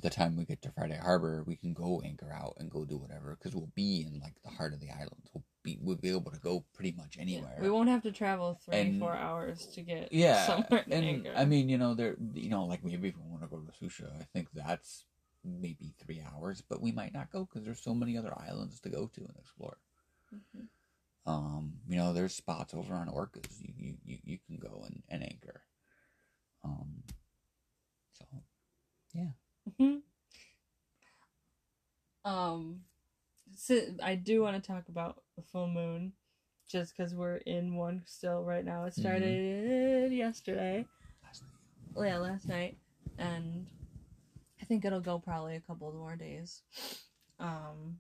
by 0.01 0.10
the 0.10 0.13
time 0.15 0.36
we 0.36 0.45
get 0.45 0.62
to 0.63 0.71
Friday 0.71 0.97
Harbor, 0.97 1.43
we 1.45 1.56
can 1.56 1.73
go 1.73 2.01
anchor 2.03 2.32
out 2.32 2.56
and 2.58 2.69
go 2.69 2.84
do 2.86 2.97
whatever 2.97 3.36
because 3.38 3.56
we'll 3.56 3.71
be 3.75 4.01
in 4.08 4.19
like 4.19 4.34
the 4.43 4.49
heart 4.49 4.73
of 4.73 4.79
the 4.79 4.89
islands. 4.89 5.29
We'll 5.34 5.43
be 5.63 5.77
we'll 5.82 5.95
be 5.97 6.10
able 6.10 6.32
to 6.32 6.39
go 6.39 6.65
pretty 6.73 6.93
much 6.97 7.15
Yeah, 7.15 7.21
anywhere. 7.21 7.58
We 7.62 7.69
won't 7.69 7.89
have 7.89 8.01
to 8.03 8.12
travel 8.12 8.60
three, 8.65 8.75
And- 8.77 8.99
four 8.99 9.15
hours 9.15 9.67
to 9.67 9.82
get 9.82 10.12
yeah, 10.12 10.45
somewhere 10.47 10.84
and 10.89 11.06
anchor. 11.06 11.34
I 11.36 11.45
mean, 11.45 11.69
you 11.69 11.77
know, 11.77 11.93
there, 11.93 12.15
you 12.34 12.49
know, 12.49 12.65
like 12.65 12.84
maybe 12.84 13.10
if 13.10 13.15
we 13.17 13.29
want 13.29 13.43
to 13.43 13.47
go 13.47 13.60
to 13.60 13.71
Sucia, 13.77 14.12
I 14.19 14.23
think 14.34 14.49
that's 14.53 15.06
maybe 15.45 15.93
three 16.03 16.21
hours, 16.34 16.62
but 16.67 16.82
we 16.82 16.91
might 16.91 17.13
not 17.13 17.32
go 17.32 17.45
because 17.45 17.63
there's 17.65 17.82
so 17.82 17.93
many 17.93 18.17
other 18.17 18.34
islands 18.38 18.79
to 18.82 18.89
go 18.89 19.08
to 19.13 19.21
and 19.21 19.36
explore. 19.38 19.77
Mhm. 20.34 20.67
Um, 21.25 21.73
you 21.88 21.95
know, 21.95 22.12
there's 22.13 22.34
spots 22.36 22.73
over 22.73 22.93
on 22.95 23.08
Orcas 23.08 23.62
you 23.62 23.73
you, 23.77 23.97
you, 24.06 24.17
you 24.25 24.38
can 24.47 24.58
go 24.58 24.84
and, 24.86 25.03
and 25.10 25.23
anchor. 25.23 25.62
Um, 26.63 27.03
so 28.13 28.25
Mhm. 29.15 29.34
Um, 32.26 32.82
so 33.56 33.80
I 34.02 34.15
do 34.15 34.41
want 34.41 34.62
to 34.62 34.65
talk 34.65 34.88
about 34.88 35.21
the 35.36 35.43
full 35.43 35.67
moon, 35.67 36.13
just 36.69 36.95
because 36.95 37.13
we're 37.13 37.38
in 37.38 37.76
one 37.76 38.04
still 38.06 38.43
right 38.43 38.63
now. 38.63 38.86
It 38.86 38.93
started 38.95 40.12
yesterday, 40.12 40.86
yeah, 41.97 42.17
last 42.17 42.47
night, 42.47 42.78
and 43.17 43.67
I 44.62 44.65
think 44.65 44.86
it'll 44.86 45.02
go 45.02 45.19
probably 45.19 45.56
a 45.56 45.62
couple 45.62 45.91
more 45.91 46.15
days. 46.15 46.62
Um, 47.39 47.97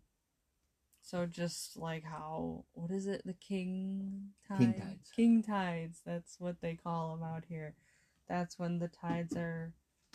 so 1.01 1.25
just 1.25 1.77
like 1.77 2.03
how 2.03 2.63
what 2.73 2.91
is 2.91 3.07
it, 3.07 3.23
the 3.25 3.33
king 3.33 4.29
tide? 4.47 4.57
King 4.57 4.73
tides. 4.73 5.11
King 5.15 5.43
tides. 5.43 6.01
That's 6.05 6.39
what 6.39 6.61
they 6.61 6.75
call 6.81 7.15
them 7.15 7.27
out 7.27 7.43
here. 7.49 7.75
That's 8.29 8.57
when 8.57 8.79
the 8.79 8.87
tides 8.87 9.35
are 9.35 9.73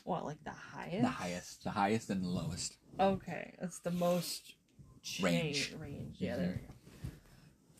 what, 0.08 0.24
like 0.24 0.42
the 0.44 0.50
highest? 0.50 1.02
the 1.02 1.08
highest, 1.08 1.64
the 1.64 1.70
highest 1.70 2.10
and 2.10 2.22
the 2.24 2.28
lowest. 2.28 2.76
Okay, 2.98 3.54
that's 3.60 3.78
the 3.80 3.90
most 3.90 4.54
cha- 5.02 5.24
Range. 5.26 5.74
Range, 5.78 6.16
yeah. 6.18 6.34
Mhm. 6.34 6.38
There 6.38 6.48
we 6.60 6.66
go. 6.66 6.74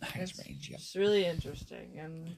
The 0.01 0.07
highest 0.07 0.39
It's, 0.39 0.47
range, 0.47 0.71
yep. 0.71 0.79
it's 0.79 0.95
really 0.97 1.25
interesting, 1.25 1.99
and 1.99 2.37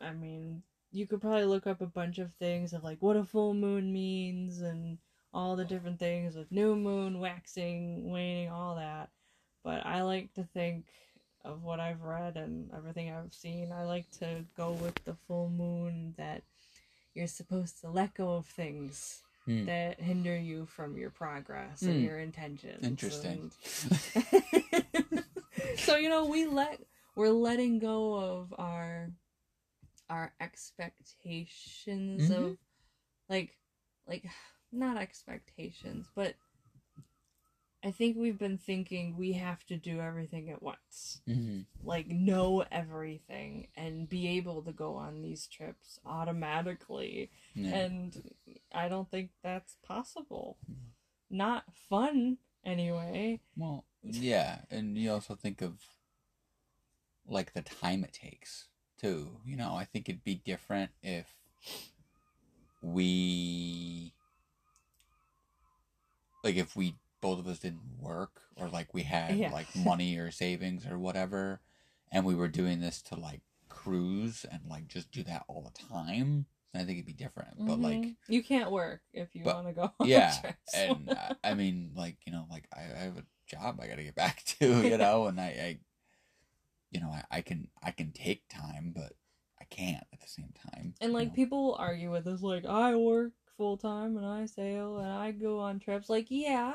I 0.00 0.12
mean, 0.12 0.62
you 0.92 1.06
could 1.06 1.20
probably 1.20 1.44
look 1.46 1.66
up 1.66 1.80
a 1.80 1.86
bunch 1.86 2.18
of 2.18 2.32
things 2.34 2.72
of 2.72 2.84
like 2.84 3.00
what 3.00 3.16
a 3.16 3.24
full 3.24 3.54
moon 3.54 3.92
means 3.92 4.60
and 4.60 4.98
all 5.34 5.56
the 5.56 5.64
different 5.64 5.98
things 5.98 6.34
with 6.36 6.52
new 6.52 6.76
moon, 6.76 7.18
waxing, 7.18 8.10
waning, 8.10 8.50
all 8.50 8.76
that. 8.76 9.08
But 9.64 9.86
I 9.86 10.02
like 10.02 10.34
to 10.34 10.44
think 10.52 10.84
of 11.44 11.62
what 11.64 11.80
I've 11.80 12.02
read 12.02 12.36
and 12.36 12.70
everything 12.76 13.10
I've 13.10 13.32
seen. 13.32 13.72
I 13.72 13.84
like 13.84 14.10
to 14.18 14.44
go 14.56 14.72
with 14.72 14.94
the 15.04 15.14
full 15.26 15.48
moon 15.48 16.14
that 16.18 16.42
you're 17.14 17.26
supposed 17.26 17.80
to 17.80 17.88
let 17.90 18.14
go 18.14 18.32
of 18.36 18.46
things 18.46 19.22
Hmm. 19.44 19.64
that 19.66 20.00
hinder 20.00 20.38
you 20.38 20.66
from 20.66 20.96
your 20.96 21.10
progress 21.10 21.82
and 21.82 21.96
Hmm. 21.98 22.04
your 22.04 22.18
intentions. 22.20 22.84
Interesting. 22.84 23.50
and- 24.14 25.24
so 25.78 25.96
you 25.96 26.08
know 26.08 26.26
we 26.26 26.46
let 26.46 26.80
we're 27.16 27.30
letting 27.30 27.78
go 27.80 28.14
of 28.14 28.54
our 28.58 29.10
our 30.08 30.32
expectations 30.40 32.30
Mhm. 32.30 32.52
of 32.52 32.58
like 33.28 33.58
like 34.06 34.24
not 34.72 34.96
expectations 34.96 36.06
but 36.14 36.34
i 37.84 37.90
think 37.90 38.16
we've 38.16 38.38
been 38.38 38.58
thinking 38.58 39.16
we 39.16 39.32
have 39.32 39.64
to 39.66 39.76
do 39.76 40.00
everything 40.00 40.50
at 40.50 40.62
once 40.62 41.20
Mhm. 41.26 41.66
like 41.84 42.06
know 42.08 42.64
everything 42.70 43.68
and 43.76 44.08
be 44.08 44.28
able 44.28 44.62
to 44.62 44.72
go 44.72 44.94
on 44.94 45.22
these 45.22 45.46
trips 45.46 45.98
automatically 46.06 47.30
Yeah. 47.54 47.74
and 47.76 48.34
i 48.72 48.88
don't 48.88 49.10
think 49.10 49.30
that's 49.42 49.76
possible 49.82 50.58
not 51.30 51.64
fun 51.88 52.38
anyway 52.64 53.40
Well, 53.56 53.84
yeah, 54.02 54.62
and 54.70 54.96
you 54.98 55.12
also 55.12 55.34
think 55.34 55.60
of 55.62 55.80
like 57.26 57.52
the 57.54 57.62
time 57.62 58.02
it 58.04 58.12
takes 58.12 58.68
too. 58.98 59.40
You 59.44 59.56
know, 59.56 59.74
I 59.74 59.84
think 59.84 60.08
it'd 60.08 60.24
be 60.24 60.34
different 60.34 60.90
if 61.02 61.26
we 62.82 64.12
like 66.42 66.56
if 66.56 66.74
we 66.76 66.96
both 67.22 67.38
of 67.38 67.46
us 67.46 67.60
didn't 67.60 67.80
work 67.98 68.42
or 68.56 68.68
like 68.68 68.92
we 68.92 69.04
had 69.04 69.38
Yeah. 69.38 69.50
like 69.52 69.74
money 69.74 70.18
or 70.18 70.30
savings 70.30 70.86
or 70.86 70.98
whatever 70.98 71.60
and 72.12 72.26
we 72.26 72.34
were 72.34 72.48
doing 72.48 72.80
this 72.80 73.00
to 73.00 73.14
like 73.14 73.40
cruise 73.70 74.44
and 74.52 74.60
like 74.68 74.86
just 74.88 75.10
do 75.10 75.22
that 75.22 75.44
all 75.48 75.62
the 75.62 75.82
time. 75.82 76.44
I 76.74 76.78
think 76.80 76.98
it'd 76.98 77.06
be 77.06 77.12
different. 77.14 77.66
But 77.66 77.80
like 77.80 78.14
you 78.28 78.42
can't 78.42 78.70
work 78.70 79.00
if 79.14 79.34
you 79.34 79.44
want 79.44 79.66
to 79.68 79.72
go 79.72 79.90
yeah 80.04 80.34
and 80.74 81.10
uh, 81.10 81.34
i 81.44 81.54
mean 81.54 81.92
like 81.94 82.16
you 82.26 82.32
know 82.32 82.46
like 82.50 82.66
I, 82.74 82.80
I 82.80 83.04
have 83.04 83.18
a 83.18 83.24
job 83.46 83.78
i 83.80 83.86
gotta 83.86 84.02
get 84.02 84.14
back 84.14 84.42
to 84.60 84.88
you 84.88 84.96
know 84.96 85.26
and 85.26 85.40
i, 85.40 85.44
I 85.44 85.78
you 86.90 87.00
know 87.00 87.08
I, 87.10 87.24
I 87.30 87.40
can 87.40 87.68
i 87.82 87.90
can 87.90 88.12
take 88.12 88.48
time 88.48 88.92
but 88.94 89.12
i 89.60 89.64
can't 89.64 90.04
at 90.12 90.20
the 90.20 90.28
same 90.28 90.52
time 90.72 90.94
And 91.00 91.12
like 91.12 91.28
know? 91.28 91.34
people 91.34 91.76
argue 91.78 92.10
with 92.10 92.26
us, 92.26 92.42
like 92.42 92.64
I 92.66 92.94
work 92.96 93.32
full 93.56 93.76
time 93.76 94.16
and 94.16 94.26
I 94.26 94.46
sail 94.46 94.98
and 94.98 95.10
I 95.10 95.32
go 95.32 95.58
on 95.58 95.78
trips. 95.78 96.08
Like 96.08 96.26
yeah, 96.30 96.74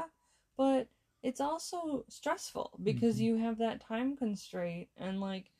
but 0.57 0.87
it's 1.23 1.41
also 1.41 2.05
stressful 2.09 2.79
because 2.83 3.19
Mhm. 3.19 3.21
you 3.21 3.37
have 3.37 3.57
that 3.59 3.81
time 3.81 4.17
constraint 4.17 4.89
and 4.97 5.21
like 5.21 5.51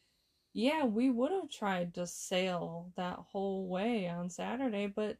yeah, 0.54 0.86
we 0.86 1.10
would 1.12 1.32
have 1.32 1.50
tried 1.50 1.94
to 1.96 2.08
sail 2.08 2.92
that 2.98 3.18
whole 3.32 3.68
way 3.70 4.10
on 4.10 4.30
Saturday, 4.30 4.88
but 4.88 5.18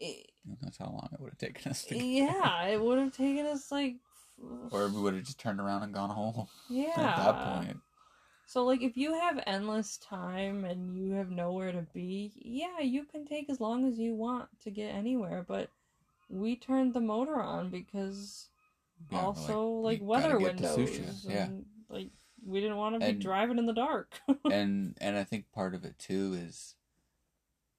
it, 0.00 0.30
that's 0.62 0.78
how 0.78 0.86
long 0.86 1.08
it 1.12 1.20
would 1.20 1.30
have 1.32 1.38
taken 1.38 1.70
us 1.70 1.84
to 1.86 1.96
get 1.96 2.06
yeah, 2.18 2.64
it 2.66 2.80
would 2.82 2.98
have 2.98 3.12
taken 3.12 3.46
us 3.46 3.70
like 3.70 3.96
or 4.70 4.88
we 4.88 5.00
would 5.00 5.14
have 5.14 5.24
just 5.24 5.38
turned 5.38 5.60
around 5.60 5.82
and 5.82 5.94
gone 5.94 6.10
home 6.10 6.46
yeah 6.68 6.92
at 6.96 7.16
that 7.16 7.40
point. 7.40 7.80
So 8.46 8.64
like 8.64 8.82
if 8.82 8.96
you 8.96 9.14
have 9.14 9.42
endless 9.46 9.98
time 9.98 10.64
and 10.64 10.96
you 10.96 11.12
have 11.14 11.30
nowhere 11.30 11.72
to 11.72 11.82
be, 11.94 12.32
yeah, 12.36 12.80
you 12.80 13.04
can 13.04 13.24
take 13.26 13.50
as 13.50 13.60
long 13.60 13.86
as 13.86 13.98
you 13.98 14.14
want 14.14 14.48
to 14.62 14.70
get 14.70 14.94
anywhere, 14.94 15.44
but 15.46 15.70
we 16.28 16.56
turned 16.56 16.94
the 16.94 17.00
motor 17.00 17.40
on 17.40 17.70
because 17.70 18.48
Yeah, 19.10 19.20
also 19.20 19.76
you 19.76 19.80
like, 19.82 20.00
weather 20.02 20.38
windows 20.38 21.24
yeah. 21.28 21.44
and 21.44 21.64
like 21.88 22.10
we 22.44 22.60
didn't 22.60 22.76
want 22.76 22.94
to 22.94 23.00
be 23.00 23.06
And- 23.06 23.20
driving 23.20 23.58
in 23.58 23.66
the 23.66 23.72
dark. 23.72 24.18
and 24.50 24.96
and 25.00 25.16
i 25.16 25.24
think 25.24 25.50
part 25.52 25.74
of 25.74 25.84
it 25.84 25.98
too 25.98 26.34
is 26.36 26.74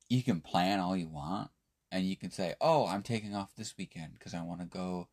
you 0.09 0.23
can 0.23 0.41
plan 0.41 0.79
all 0.79 0.95
you 0.95 1.07
want 1.09 1.49
and 1.91 2.05
you 2.05 2.15
can 2.15 2.31
say 2.31 2.55
oh 2.61 2.85
i'm 2.87 3.03
taking 3.03 3.35
off 3.35 3.55
this 3.55 3.75
weekend 3.77 4.13
because 4.13 4.33
i 4.33 4.41
want 4.41 4.59
to 4.61 4.65
go 4.67 5.07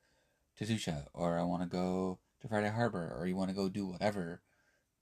to 0.57 0.67
Sucia 0.67 1.07
or 1.13 1.39
i 1.39 1.43
want 1.43 1.63
to 1.63 1.69
go 1.69 2.19
to 2.41 2.49
friday 2.49 2.71
harbor 2.71 3.15
or 3.19 3.27
you 3.27 3.35
want 3.37 3.51
to 3.51 3.57
go 3.57 3.69
do 3.69 3.87
whatever 3.87 4.41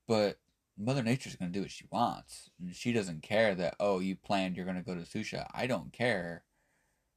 but 0.09 0.39
mother 0.79 1.03
nature's 1.03 1.37
going 1.37 1.53
to 1.53 1.59
do 1.59 1.63
what 1.63 1.71
she 1.71 1.85
wants 1.91 2.51
and 2.59 2.75
she 2.75 2.93
doesn't 2.93 3.23
care 3.23 3.55
that 3.55 3.75
oh 3.79 3.99
you 4.01 4.17
planned 4.17 4.57
you're 4.57 4.65
going 4.65 4.77
to 4.79 4.83
go 4.83 4.95
to 4.95 5.05
Sucia. 5.05 5.47
i 5.55 5.67
don't 5.67 5.93
care 5.93 6.45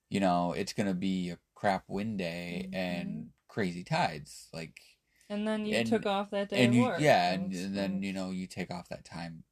you 0.09 0.19
know 0.19 0.53
it's 0.53 0.73
going 0.73 0.87
to 0.87 0.93
be 0.93 1.29
a 1.29 1.39
crap 1.53 1.83
wind 1.87 2.17
day 2.17 2.67
Mhm. 2.69 2.75
and 2.75 3.29
crazy 3.55 3.85
tides 3.85 4.49
like 4.51 4.81
and 5.29 5.47
then 5.47 5.65
you 5.65 5.77
And- 5.77 5.87
took 5.87 6.05
off 6.05 6.29
that 6.31 6.49
day 6.49 6.61
and 6.65 6.75
you 6.75 6.81
work. 6.83 6.99
yeah 6.99 7.31
and, 7.31 7.53
and 7.53 7.73
then 7.73 8.03
you 8.03 8.11
know 8.11 8.31
you 8.31 8.47
take 8.47 8.69
off 8.69 8.89
that 8.89 9.05
time 9.05 9.45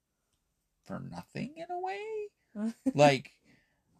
for 0.83 0.99
nothing 0.99 1.53
in 1.55 1.67
a 1.71 1.79
way 1.79 2.73
like 2.93 3.31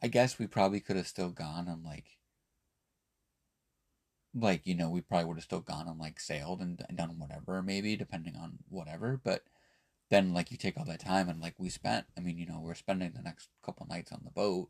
i 0.02 0.08
guess 0.10 0.38
we 0.38 0.46
probably 0.46 0.82
could 0.82 0.98
have 0.98 1.08
still 1.08 1.30
gone 1.30 1.70
and 1.70 1.86
like 1.86 2.08
like 4.36 4.68
you 4.68 4.76
know 4.76 4.90
we 4.90 5.00
probably 5.00 5.26
would 5.26 5.38
have 5.38 5.44
still 5.46 5.62
gone 5.62 5.88
and 5.88 6.00
like 6.00 6.20
sailed 6.20 6.60
and, 6.60 6.84
and 6.90 6.98
done 6.98 7.16
whatever 7.18 7.62
maybe 7.62 7.96
depending 7.96 8.36
on 8.36 8.58
whatever 8.68 9.20
but 9.24 9.44
then 10.10 10.34
like 10.34 10.52
you 10.52 10.58
take 10.58 10.78
all 10.78 10.86
that 10.86 11.00
time 11.00 11.30
and 11.30 11.40
like 11.40 11.56
we 11.58 11.70
spent 11.70 12.06
i 12.18 12.20
mean 12.20 12.38
you 12.38 12.46
know 12.46 12.60
we're 12.60 12.74
spending 12.76 13.14
the 13.16 13.22
next 13.22 13.48
couple 13.64 13.86
nights 13.90 14.12
on 14.12 14.20
the 14.26 14.32
boat 14.32 14.70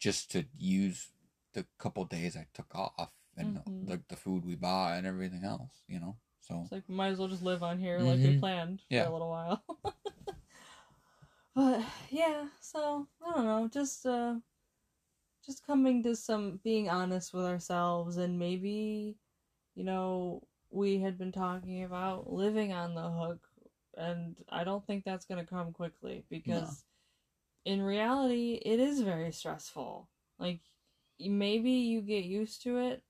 just 0.00 0.30
to 0.30 0.46
use 0.56 1.08
the 1.52 1.66
couple 1.78 2.04
days 2.06 2.34
i 2.34 2.46
took 2.54 2.74
off 2.74 3.10
and 3.36 3.58
Mhm. 3.66 3.88
like 3.88 4.06
the 4.08 4.16
food 4.16 4.44
we 4.44 4.54
buy 4.54 4.96
and 4.96 5.06
everything 5.06 5.44
else 5.44 5.82
you 5.88 5.98
know 6.00 6.16
so 6.40 6.62
It's 6.62 6.72
like 6.72 6.88
might 6.88 7.08
as 7.08 7.18
well 7.18 7.28
just 7.28 7.42
live 7.42 7.62
on 7.62 7.78
here 7.78 8.00
like 8.02 8.22
we 8.22 8.30
Mhm. 8.30 8.40
planned 8.40 8.82
Yeah. 8.90 9.04
for 9.04 9.10
a 9.10 9.12
little 9.12 9.30
while. 9.30 9.64
but 11.54 11.80
yeah, 12.10 12.46
so 12.60 13.06
I 13.24 13.34
don't 13.34 13.44
know, 13.44 13.68
just 13.68 14.06
uh 14.06 14.36
just 15.44 15.66
coming 15.66 16.02
to 16.02 16.16
some 16.16 16.60
being 16.64 16.88
honest 16.88 17.32
with 17.34 17.44
ourselves 17.44 18.16
and 18.16 18.38
maybe 18.38 19.16
you 19.74 19.84
know, 19.84 20.42
we 20.70 21.00
had 21.00 21.18
been 21.18 21.32
talking 21.32 21.84
about 21.84 22.32
living 22.32 22.72
on 22.72 22.94
the 22.94 23.10
hook 23.10 23.46
and 23.96 24.36
I 24.50 24.64
don't 24.64 24.86
think 24.86 25.04
that's 25.04 25.24
going 25.26 25.44
to 25.44 25.48
come 25.50 25.72
quickly 25.72 26.24
because 26.30 26.84
in 27.64 27.82
reality 27.82 28.60
it 28.64 28.80
is 28.80 29.00
very 29.02 29.32
stressful. 29.32 30.08
Like 30.38 30.60
maybe 31.20 31.70
you 31.70 32.00
get 32.02 32.24
used 32.24 32.62
to 32.64 32.78
it 32.78 33.02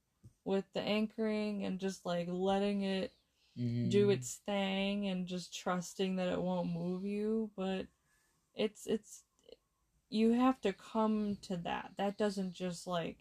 with 0.44 0.64
the 0.74 0.80
anchoring 0.80 1.64
and 1.64 1.78
just 1.78 2.04
like 2.04 2.26
letting 2.28 2.82
it 2.82 3.10
Mm-hmm. 3.58 3.88
do 3.88 4.10
its 4.10 4.40
thing 4.46 5.06
and 5.06 5.26
just 5.26 5.54
trusting 5.54 6.16
that 6.16 6.28
it 6.28 6.40
won't 6.40 6.70
move 6.72 7.04
you, 7.04 7.50
but 7.56 7.86
it's 8.54 8.86
it's 8.86 9.24
you 10.10 10.32
have 10.32 10.60
to 10.60 10.72
come 10.72 11.36
to 11.42 11.56
that. 11.56 11.90
That 11.98 12.16
doesn't 12.16 12.52
just 12.52 12.86
like 12.86 13.18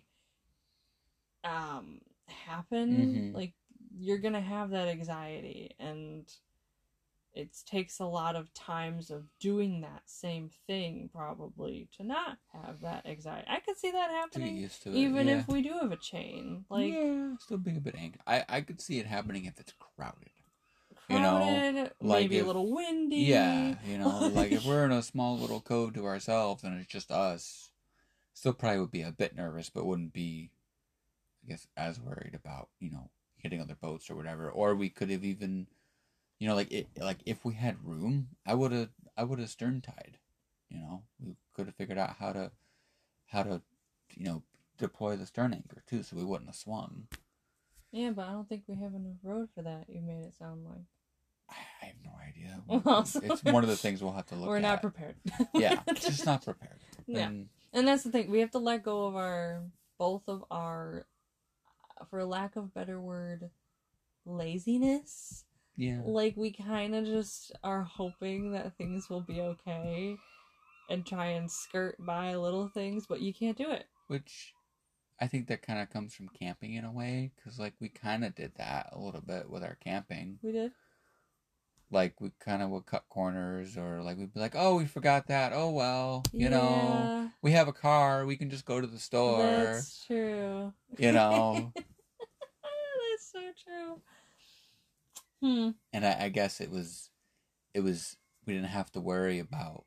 um 1.44 2.00
happen. 2.28 3.24
Mhm. 3.24 3.34
Like 3.34 3.54
you're 3.98 4.18
going 4.18 4.34
to 4.34 4.42
have 4.42 4.70
that 4.72 4.88
anxiety 4.88 5.70
and 5.80 6.26
it 7.34 7.50
takes 7.66 8.00
a 8.00 8.06
lot 8.06 8.36
of 8.36 8.54
times 8.54 9.10
of 9.10 9.24
doing 9.40 9.82
that 9.82 10.04
same 10.06 10.50
thing 10.68 11.10
probably 11.14 11.90
to 11.98 12.04
not 12.04 12.38
have 12.54 12.82
that 12.82 13.06
anxiety. 13.06 13.48
I 13.50 13.60
could 13.60 13.78
see 13.78 13.92
that 13.92 14.12
happening 14.12 14.58
used 14.58 14.84
to 14.84 14.90
it. 14.90 14.96
even 14.96 15.28
yeah. 15.28 15.40
if 15.40 15.48
we 15.48 15.62
do 15.62 15.74
have 15.82 15.92
a 15.92 15.98
chain. 15.98 16.66
Like 16.70 16.94
yeah, 16.94 17.36
still 17.40 17.58
being 17.58 17.78
a 17.78 17.82
bit 17.82 17.96
angry. 17.98 18.20
I 18.28 18.46
I 18.48 18.62
could 18.62 18.82
see 18.82 19.00
it 19.00 19.08
happening 19.08 19.46
if 19.46 19.60
it's 19.60 19.74
crowded. 19.80 20.30
you 21.10 21.20
know, 21.20 21.38
crowded, 21.38 21.92
like 22.02 22.24
maybe 22.24 22.38
if- 22.38 22.44
a 22.44 22.48
little 22.48 22.72
windy. 22.72 23.18
Yeah, 23.18 23.76
you 23.86 23.98
know, 23.98 24.28
like 24.34 24.52
if 24.52 24.66
we're 24.66 24.86
in 24.86 24.92
a 24.92 25.02
small 25.02 25.38
little 25.38 25.62
cove 25.62 25.94
to 25.96 26.06
ourselves 26.06 26.64
and 26.64 26.80
it's 26.80 26.92
just 26.92 27.12
us, 27.12 27.72
still 28.34 28.54
probably 28.54 28.80
would 28.80 28.92
be 28.92 29.02
a 29.02 29.12
bit 29.12 29.36
nervous, 29.36 29.70
but 29.70 29.86
wouldn't 29.86 30.14
be, 30.14 30.52
I 31.44 31.50
guess, 31.50 31.68
as 31.76 32.00
worried 32.00 32.36
about 32.36 32.70
you 32.80 32.92
know 32.92 33.10
hitting 33.44 33.62
other 33.62 33.76
boats 33.76 34.10
or 34.10 34.16
whatever. 34.16 34.50
Or 34.50 34.74
we 34.74 34.90
could 34.90 35.10
have 35.10 35.24
even, 35.24 35.68
you 36.44 36.50
know, 36.50 36.56
like 36.56 36.74
it, 36.74 36.88
like 37.00 37.20
if 37.26 37.46
we 37.46 37.54
had 37.54 37.78
room, 37.86 38.28
I 38.46 38.54
would 38.54 38.74
have, 38.74 38.90
I 39.16 39.24
would 39.24 39.40
have 39.40 39.50
stern 39.50 39.80
tied. 39.80 40.18
You 40.70 40.78
know, 40.80 41.04
we 41.24 41.36
could 41.54 41.68
have 41.68 41.76
figured 41.76 41.98
out 41.98 42.18
how 42.20 42.34
to, 42.34 42.52
how 43.28 43.44
to, 43.44 43.62
you 44.18 44.26
know, 44.26 44.44
deploy 44.78 45.16
the 45.16 45.26
stern 45.26 45.54
anchor 45.54 45.82
too, 45.88 46.04
so 46.04 46.18
we 46.18 46.26
wouldn't 46.26 46.50
have 46.50 46.58
swung. 46.58 47.08
Yeah, 47.94 48.10
but 48.10 48.28
I 48.28 48.32
don't 48.32 48.50
think 48.50 48.64
we 48.68 48.76
have 48.76 48.94
enough 48.94 49.16
rode 49.24 49.48
for 49.56 49.62
that. 49.62 49.86
You 49.88 50.02
made 50.02 50.26
it 50.26 50.34
sound 50.38 50.66
like 50.66 50.84
I 51.50 51.86
have 51.86 51.96
no 52.04 52.12
idea. 52.28 52.60
Well, 52.84 53.08
it's 53.24 53.44
one 53.46 53.64
of 53.64 53.70
the 53.70 53.78
things 53.78 54.04
we'll 54.04 54.12
have 54.12 54.26
to 54.26 54.36
look 54.36 54.50
we're 54.50 54.58
at. 54.58 54.64
not 54.64 54.82
prepared. 54.82 55.16
yeah, 55.54 55.80
just 55.96 56.26
not 56.26 56.44
prepared. 56.44 56.80
Yeah. 57.08 57.28
And- 57.30 57.48
and 57.72 57.88
that's 57.88 58.04
the 58.04 58.12
thing. 58.12 58.30
We 58.30 58.42
have 58.42 58.52
to 58.52 58.60
let 58.60 58.84
go 58.84 59.06
of 59.06 59.16
our 59.16 59.64
both 59.98 60.24
of 60.28 60.44
our, 60.52 61.06
for 62.10 62.26
lack 62.26 62.58
of 62.58 62.74
better 62.74 63.00
word, 63.00 63.50
laziness. 64.26 65.46
Yeah. 65.76 66.02
Like 66.06 66.36
we 66.38 66.52
kind 66.52 66.96
of 66.96 67.06
just 67.06 67.52
are 67.64 67.84
hoping 67.84 68.52
that 68.52 68.78
things 68.78 69.10
will 69.10 69.22
be 69.22 69.42
okay, 69.42 70.18
and 70.90 71.06
try 71.06 71.28
and 71.28 71.50
skirt 71.50 71.96
by 72.00 72.36
little 72.36 72.68
things, 72.68 73.06
but 73.08 73.22
you 73.22 73.34
can't 73.34 73.58
do 73.58 73.72
it. 73.72 73.86
which 74.08 74.54
I 75.20 75.28
think 75.28 75.48
that 75.48 75.62
kind 75.62 75.80
of 75.80 75.90
comes 75.90 76.14
from 76.14 76.28
camping 76.30 76.74
in 76.74 76.86
a 76.86 76.92
way, 76.92 77.32
because 77.36 77.60
like 77.60 77.74
we 77.80 77.90
kind 77.90 78.26
of 78.26 78.36
did 78.36 78.54
that 78.58 78.90
a 78.92 79.00
little 79.00 79.22
bit 79.22 79.50
with 79.50 79.64
our 79.64 79.76
camping. 79.84 80.40
We 80.42 80.52
did. 80.52 80.72
Like 81.92 82.20
we 82.20 82.32
kind 82.40 82.64
of 82.64 82.70
would 82.72 82.86
cut 82.88 83.06
corners, 83.08 83.78
or 83.78 84.02
like 84.02 84.18
we'd 84.18 84.34
be 84.34 84.40
like, 84.40 84.56
"Oh, 84.58 84.76
we 84.78 84.86
forgot 84.86 85.28
that. 85.28 85.54
Oh 85.54 85.70
well, 85.70 86.24
you 86.34 86.50
know, 86.50 87.30
we 87.44 87.52
have 87.52 87.68
a 87.68 87.74
car. 87.74 88.26
We 88.26 88.36
can 88.36 88.50
just 88.50 88.66
go 88.66 88.82
to 88.82 88.88
the 88.88 88.98
store." 89.00 89.44
That's 89.44 90.04
true. 90.06 90.74
You 90.98 91.12
know, 91.12 91.72
That's 91.76 93.32
so 93.32 93.40
true. 93.64 94.02
Hmm. 95.44 95.72
and 95.92 96.06
I, 96.06 96.26
I 96.26 96.30
guess 96.30 96.62
it 96.62 96.72
was, 96.72 97.10
it 97.74 97.82
was 97.82 98.16
we 98.48 98.54
didn't 98.54 98.70
have 98.70 98.92
to 98.94 99.02
worry 99.02 99.40
about, 99.40 99.84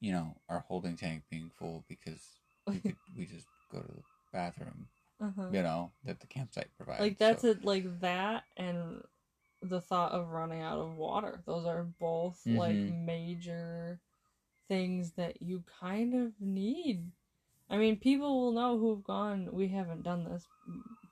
you 0.00 0.12
know, 0.12 0.36
our 0.48 0.60
holding 0.60 0.96
tank 0.96 1.24
being 1.30 1.50
full 1.58 1.84
because 1.88 2.22
we 2.66 2.80
could 2.80 2.96
we 3.16 3.26
just 3.26 3.46
go 3.70 3.80
to 3.80 3.86
the 3.92 4.02
bathroom, 4.32 4.86
Uh-huh. 5.20 5.48
you 5.52 5.62
know, 5.62 5.92
that 6.04 6.20
the 6.20 6.26
campsite 6.26 6.68
provides. 6.78 7.00
Like 7.00 7.18
that's 7.18 7.42
so. 7.42 7.48
it. 7.48 7.64
Like 7.64 8.00
that 8.00 8.44
and 8.56 9.02
the 9.62 9.80
thought 9.80 10.12
of 10.12 10.30
running 10.30 10.62
out 10.62 10.78
of 10.78 10.96
water. 10.96 11.42
Those 11.46 11.66
are 11.66 11.84
both 12.00 12.40
like 12.46 12.76
Mhm. 12.76 13.04
major 13.04 14.00
things 14.68 15.12
that 15.12 15.42
you 15.42 15.62
kind 15.80 16.14
of 16.14 16.32
need. 16.40 17.12
I 17.68 17.76
mean, 17.76 17.96
people 17.96 18.40
will 18.40 18.52
know 18.52 18.78
who've 18.78 19.02
gone. 19.02 19.48
We 19.52 19.68
haven't 19.68 20.02
done 20.04 20.24
this, 20.24 20.46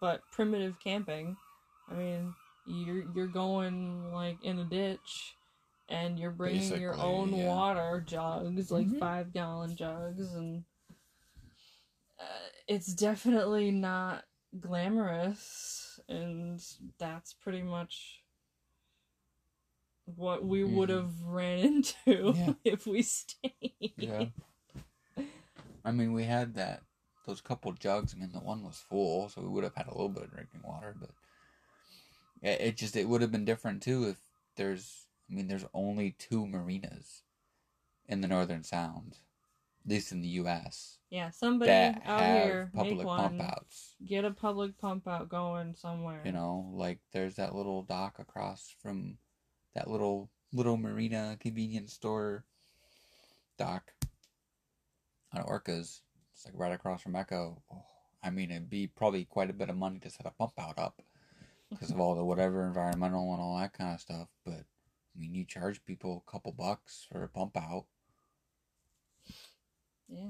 but 0.01 0.23
primitive 0.33 0.77
camping. 0.83 1.37
I 1.91 1.95
mean, 1.95 2.35
you're 2.67 3.05
you're 3.15 3.27
going 3.27 4.13
like 4.13 4.43
in 4.45 4.59
a 4.61 4.65
ditch, 4.65 5.35
and 5.89 6.19
you're 6.19 6.31
bringing 6.31 6.81
your 6.81 6.95
own 6.95 7.33
yeah. 7.37 7.47
water 7.49 8.03
jugs, 8.07 8.71
like 8.71 8.87
Mhm. 8.87 8.99
five 9.01 9.33
gallon 9.33 9.75
jugs, 9.77 10.33
and 10.35 10.65
uh, 12.21 12.49
it's 12.69 12.95
definitely 12.95 13.71
not 13.73 14.25
glamorous, 14.61 15.99
and 16.09 16.61
that's 16.99 17.33
pretty 17.33 17.63
much 17.63 18.23
what 20.07 20.45
we 20.45 20.63
would 20.65 20.91
Mhm. 20.91 21.03
have 21.03 21.23
ran 21.23 21.59
into 22.07 22.35
Yeah. 22.37 22.55
if 22.65 22.87
we 22.87 23.03
stayed. 23.03 23.95
Yeah. 23.97 24.27
I 25.85 25.93
mean, 25.93 26.13
we 26.13 26.25
had 26.25 26.55
that 26.55 26.83
those 27.27 27.41
couple 27.41 27.73
jugs. 27.73 28.15
I 28.15 28.21
mean, 28.21 28.33
the 28.33 28.41
one 28.41 28.63
was 28.63 28.85
full, 28.89 29.29
so 29.29 29.41
we 29.41 29.49
would 29.49 29.65
have 29.65 29.75
had 29.75 29.87
a 29.87 29.93
little 29.93 30.09
bit 30.09 30.25
of 30.25 30.33
drinking 30.33 30.61
water, 30.65 30.95
but 30.99 31.11
it, 32.43 32.61
it 32.61 32.77
just 32.77 32.97
it 32.97 33.09
would 33.09 33.23
have 33.23 33.33
been 33.33 33.45
different 33.45 33.83
too 33.83 34.09
if 34.09 34.17
there's. 34.57 35.07
I 35.31 35.35
mean, 35.35 35.49
there's 35.49 35.65
only 35.73 36.15
two 36.19 36.47
marinas 36.47 37.23
in 38.07 38.21
the 38.21 38.29
Northern 38.29 38.63
Sound, 38.63 39.17
at 39.85 39.91
least 39.91 40.13
in 40.13 40.21
the 40.21 40.29
U.S. 40.29 40.99
Yeah, 41.11 41.31
somebody 41.31 41.71
out 41.71 42.21
here 42.21 42.71
public 42.75 42.99
make 42.99 43.07
pump 43.07 43.39
one. 43.39 43.41
outs. 43.41 43.95
Get 44.07 44.25
a 44.25 44.31
public 44.31 44.77
pump 44.79 45.09
out 45.09 45.29
going 45.29 45.75
somewhere. 45.75 46.21
You 46.25 46.33
know, 46.33 46.71
like 46.75 46.99
there's 47.13 47.37
that 47.37 47.55
little 47.55 47.83
dock 47.83 48.19
across 48.19 48.75
from 48.83 49.17
that 49.75 49.89
little 49.89 50.29
little 50.53 50.77
marina 50.77 51.37
convenience 51.41 51.93
store 51.93 52.45
dock 53.59 53.93
on 55.37 55.45
Orcas. 55.45 56.01
It's 56.33 56.45
like 56.45 56.55
right 56.55 56.73
across 56.73 57.03
from 57.03 57.17
Echo. 57.17 57.63
Oh, 57.73 57.85
I 58.23 58.31
mean, 58.31 58.51
it'd 58.51 58.71
be 58.71 58.87
probably 58.87 59.25
quite 59.25 59.51
a 59.51 59.55
bit 59.55 59.69
of 59.71 59.77
money 59.77 59.99
to 60.01 60.11
set 60.11 60.27
a 60.27 60.31
pump 60.31 60.53
out 60.59 60.79
up 60.79 61.03
because 61.71 61.91
of 61.91 62.01
all 62.01 62.15
the 62.15 62.25
whatever 62.25 62.67
environmental 62.67 63.33
and 63.33 63.41
all 63.41 63.59
that 63.59 63.73
kind 63.73 63.95
of 63.95 64.01
stuff. 64.01 64.29
But 64.45 64.55
I 64.55 65.19
mean, 65.19 65.35
you 65.35 65.45
charge 65.45 65.85
people 65.85 66.25
a 66.27 66.31
couple 66.31 66.53
bucks 66.53 67.07
for 67.11 67.23
a 67.23 67.29
pump 67.29 67.57
out. 67.57 67.85
Yeah. 70.09 70.29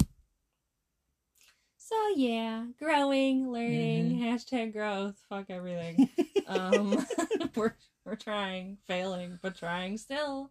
So 1.77 1.95
yeah, 2.17 2.65
growing, 2.79 3.51
learning, 3.51 4.13
Mm-hmm. 4.19 4.25
hashtag 4.25 4.73
growth. 4.73 5.17
Fuck 5.29 5.47
everything. 5.51 6.09
um, 6.47 7.05
we're 7.55 7.75
we're 8.05 8.17
trying, 8.17 8.79
failing, 8.87 9.39
but 9.43 9.55
trying 9.57 9.99
still. 9.99 10.51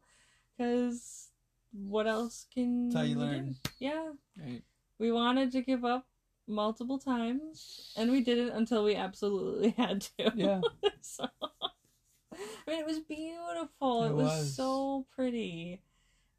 Cause 0.59 1.29
what 1.73 2.07
else 2.07 2.45
can 2.53 2.89
That's 2.89 2.95
how 2.97 3.01
you 3.03 3.17
learn. 3.17 3.55
Yeah, 3.79 4.11
Right. 4.39 4.61
we 4.99 5.11
wanted 5.11 5.51
to 5.53 5.61
give 5.61 5.83
up 5.83 6.05
multiple 6.47 6.99
times, 6.99 7.91
and 7.97 8.11
we 8.11 8.21
did 8.21 8.37
it 8.37 8.53
until 8.53 8.83
we 8.83 8.95
absolutely 8.95 9.69
had 9.77 10.01
to. 10.17 10.31
Yeah. 10.35 10.61
so, 11.01 11.27
I 11.41 12.37
mean, 12.67 12.79
it 12.79 12.85
was 12.85 12.99
beautiful. 12.99 14.03
It, 14.03 14.09
It 14.09 14.13
was, 14.15 14.25
was. 14.25 14.55
so 14.55 15.05
pretty, 15.15 15.81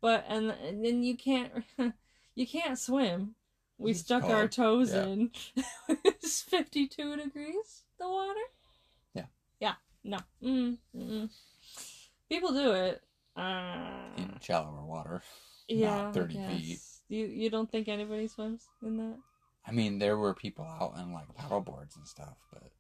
but 0.00 0.24
and, 0.28 0.50
then 0.84 1.02
you 1.02 1.16
can't 1.16 1.52
you 2.34 2.46
can't 2.46 2.78
swim. 2.78 3.34
We 3.78 3.90
It's 3.90 4.00
stuck 4.00 4.24
our 4.24 4.46
toes 4.46 4.92
Yeah. 4.94 5.04
in. 5.06 5.30
it's 5.88 6.42
fifty 6.42 6.86
two 6.86 7.16
degrees. 7.16 7.82
The 7.98 8.08
water. 8.08 8.40
Yeah. 9.14 9.24
Yeah. 9.60 9.74
No. 10.04 10.18
Mm, 10.42 10.78
mm. 10.96 11.30
People 12.28 12.52
do 12.52 12.72
it. 12.72 13.02
Uh, 13.36 13.90
In 14.16 14.38
shallower 14.40 14.84
water. 14.84 15.22
yeah. 15.68 16.02
not 16.04 16.14
30 16.14 16.38
I 16.38 16.46
feet. 16.48 16.78
You 17.08 17.26
you 17.26 17.50
don't 17.50 17.70
think 17.70 17.88
anybody 17.88 18.28
swims 18.28 18.66
in 18.82 18.96
that? 18.98 19.18
I 19.66 19.72
mean, 19.72 19.98
there 19.98 20.16
were 20.18 20.34
people 20.34 20.64
out 20.64 20.94
on 20.96 21.12
like 21.12 21.34
paddle 21.34 21.60
boards 21.60 21.96
and 21.96 22.06
stuff, 22.06 22.36
but 22.52 22.70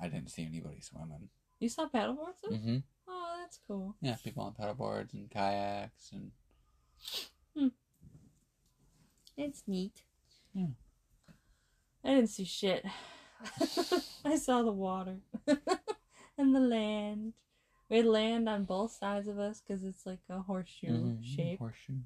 I 0.00 0.08
didn't 0.08 0.30
see 0.30 0.44
anybody 0.44 0.80
swimming. 0.80 1.28
You 1.58 1.68
saw 1.68 1.88
paddleboards? 1.88 2.42
Mm-hmm. 2.50 2.76
Oh, 3.08 3.36
that's 3.40 3.58
cool. 3.66 3.94
Yeah, 4.00 4.16
people 4.22 4.42
on 4.44 4.54
paddle 4.54 4.74
boards 4.74 5.12
and 5.14 5.30
kayaks 5.30 6.10
and 6.12 7.70
It's 9.36 9.62
neat. 9.66 10.02
Yeah. 10.54 10.66
I 12.04 12.08
didn't 12.14 12.28
see 12.30 12.44
shit. 12.44 12.84
I 14.24 14.36
saw 14.36 14.62
the 14.62 14.72
water 14.72 15.16
and 16.38 16.54
the 16.54 16.60
land. 16.60 17.32
We 17.90 17.96
had 17.96 18.06
land 18.06 18.48
on 18.48 18.64
both 18.64 18.92
sides 18.92 19.26
of 19.26 19.38
us 19.40 19.60
because 19.60 19.82
it's 19.82 20.06
like 20.06 20.20
a 20.28 20.40
horseshoe 20.40 21.10
Mhm, 21.10 21.24
shape. 21.24 21.58
Horseshoe. 21.58 21.98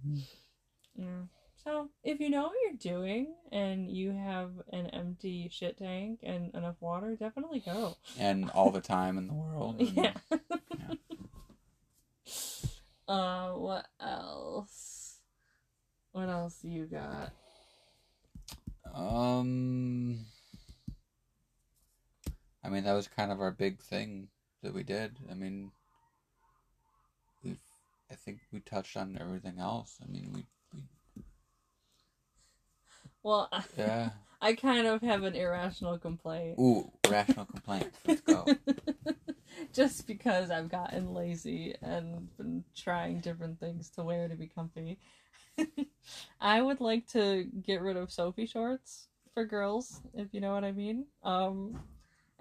Yeah. 0.97 1.25
So, 1.63 1.91
if 2.03 2.21
you 2.21 2.31
know 2.31 2.45
what 2.45 2.57
you're 2.63 2.73
doing 2.97 3.35
and 3.53 3.91
you 3.91 4.13
have 4.13 4.63
an 4.73 4.87
empty 4.89 5.49
shit 5.51 5.77
tank 5.77 6.21
and 6.23 6.55
enough 6.55 6.77
water, 6.81 7.15
definitely 7.17 7.61
go. 7.61 7.97
And 8.19 8.51
all 8.51 8.71
the 8.71 8.81
time 8.81 9.19
in 9.19 9.29
the 9.29 9.35
world. 9.35 9.77
Yeah. 9.95 10.15
Uh, 13.07 13.51
what 13.51 13.87
else? 14.01 15.21
What 16.13 16.31
else 16.31 16.65
you 16.65 16.87
got? 16.87 17.33
Um, 18.95 20.25
I 22.65 22.71
mean, 22.71 22.85
that 22.85 22.95
was 22.95 23.07
kind 23.07 23.31
of 23.31 23.43
our 23.43 23.51
big 23.51 23.79
thing 23.81 24.29
that 24.65 24.75
we 24.75 24.83
did. 24.83 25.19
I 25.31 25.35
mean, 25.35 25.71
we've, 27.45 27.59
I 28.11 28.15
think 28.15 28.41
we 28.51 28.61
touched 28.61 28.97
on 28.97 29.17
everything 29.21 29.59
else. 29.61 29.99
I 30.03 30.11
mean, 30.11 30.31
we, 30.35 30.47
we 30.75 30.83
Well, 33.23 33.49
I- 33.53 33.65
yeah. 33.79 34.11
I 34.41 34.55
kind 34.55 34.87
of 34.87 35.01
have 35.03 35.23
an 35.23 35.35
irrational 35.35 35.97
complaint. 35.99 36.59
Ooh, 36.59 36.91
rational 37.09 37.47
complaint. 37.47 37.91
Let's 38.07 38.21
go. 38.23 38.45
Just 39.73 40.07
because 40.07 40.51
I've 40.51 40.69
gotten 40.69 41.15
lazy 41.15 41.75
and 41.81 42.29
been 42.37 42.65
trying 42.77 43.21
different 43.21 43.59
things 43.61 43.89
to 43.91 44.03
wear 44.03 44.29
to 44.29 44.35
be 44.35 44.47
comfy. 44.49 44.99
I 46.41 46.61
would 46.61 46.81
like 46.81 47.07
to 47.13 47.45
get 47.63 47.81
rid 47.81 47.97
of 47.97 48.11
Soffe 48.11 48.47
shorts 48.49 49.09
for 49.33 49.45
girls, 49.47 50.01
if 50.15 50.29
you 50.35 50.41
know 50.41 50.53
what 50.53 50.65
I 50.65 50.73
mean. 50.73 51.07
Um, 51.23 51.81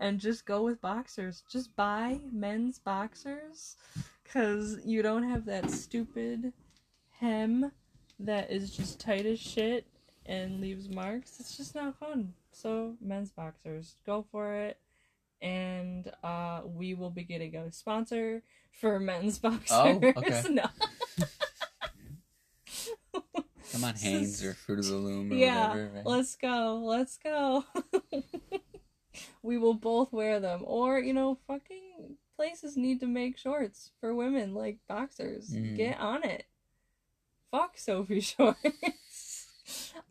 and 0.04 0.20
just 0.20 0.46
go 0.46 0.64
with 0.64 0.82
boxers. 0.82 1.44
Just 1.50 1.74
buy 1.78 2.20
men's 2.30 2.78
boxers 2.78 3.78
because 4.22 4.78
you 4.84 5.02
don't 5.02 5.24
have 5.24 5.46
that 5.46 5.72
stupid 5.72 6.52
hem 7.20 7.72
that 8.20 8.52
is 8.52 8.76
just 8.76 9.00
tight 9.00 9.26
as 9.26 9.40
shit 9.40 9.88
and 10.26 10.60
leaves 10.60 10.90
marks. 10.90 11.40
It's 11.40 11.56
just 11.56 11.74
not 11.74 11.98
fun. 11.98 12.34
So, 12.52 12.96
men's 13.00 13.32
boxers, 13.32 13.96
go 14.06 14.26
for 14.30 14.54
it. 14.54 14.78
And 15.42 16.12
uh, 16.22 16.62
we 16.66 16.94
will 16.96 17.10
be 17.10 17.24
getting 17.24 17.56
a 17.56 17.72
sponsor 17.72 18.44
for 18.74 19.00
men's 19.00 19.40
boxers. 19.40 19.72
Oh, 19.72 20.02
okay. 20.18 20.44
no. 20.50 20.66
Come 23.72 23.86
on, 23.86 23.96
Hanes 24.02 24.44
or 24.44 24.54
Fruit 24.54 24.80
of 24.80 24.86
the 24.86 24.96
Loom 24.96 25.32
or 25.32 25.36
yeah, 25.36 25.70
whatever. 25.70 25.92
right? 25.96 26.06
let's 26.06 26.36
go. 26.36 26.82
Let's 26.84 27.18
go. 27.18 27.64
We 29.42 29.58
will 29.58 29.74
both 29.74 30.12
wear 30.14 30.40
them. 30.40 30.62
Or, 30.66 31.00
you 31.00 31.14
know, 31.14 31.38
fucking 31.48 32.18
places 32.36 32.76
need 32.78 33.00
to 33.02 33.08
make 33.08 33.38
shorts 33.38 33.92
for 34.00 34.14
women 34.16 34.54
like 34.54 34.80
boxers. 34.88 35.50
Mhm. 35.50 35.78
Get 35.78 36.00
on 36.00 36.24
it. 36.24 36.46
Fuck 37.52 37.78
Soffe 37.78 38.08
shorts. 38.24 39.48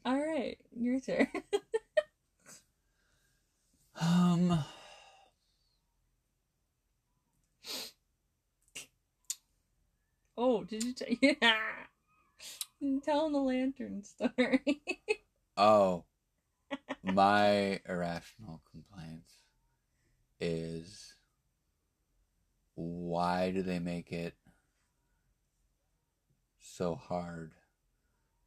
All 0.05 0.19
right, 0.19 0.59
your 0.77 1.01
turn. 1.01 1.29
Um, 4.01 4.65
oh, 10.37 10.65
did 10.65 10.85
you 10.85 10.93
t- 10.93 11.19
yeah. 11.41 11.57
Tell 13.05 13.31
the 13.31 13.39
lantern 13.39 14.03
story. 14.05 14.83
oh, 15.57 16.05
my 17.03 17.81
irrational 17.89 18.63
complaint 18.71 19.25
is 20.41 21.15
why 22.75 23.51
do 23.51 23.63
they 23.63 23.79
make 23.79 24.13
it 24.13 24.35
so 26.59 26.95
hard 26.95 27.53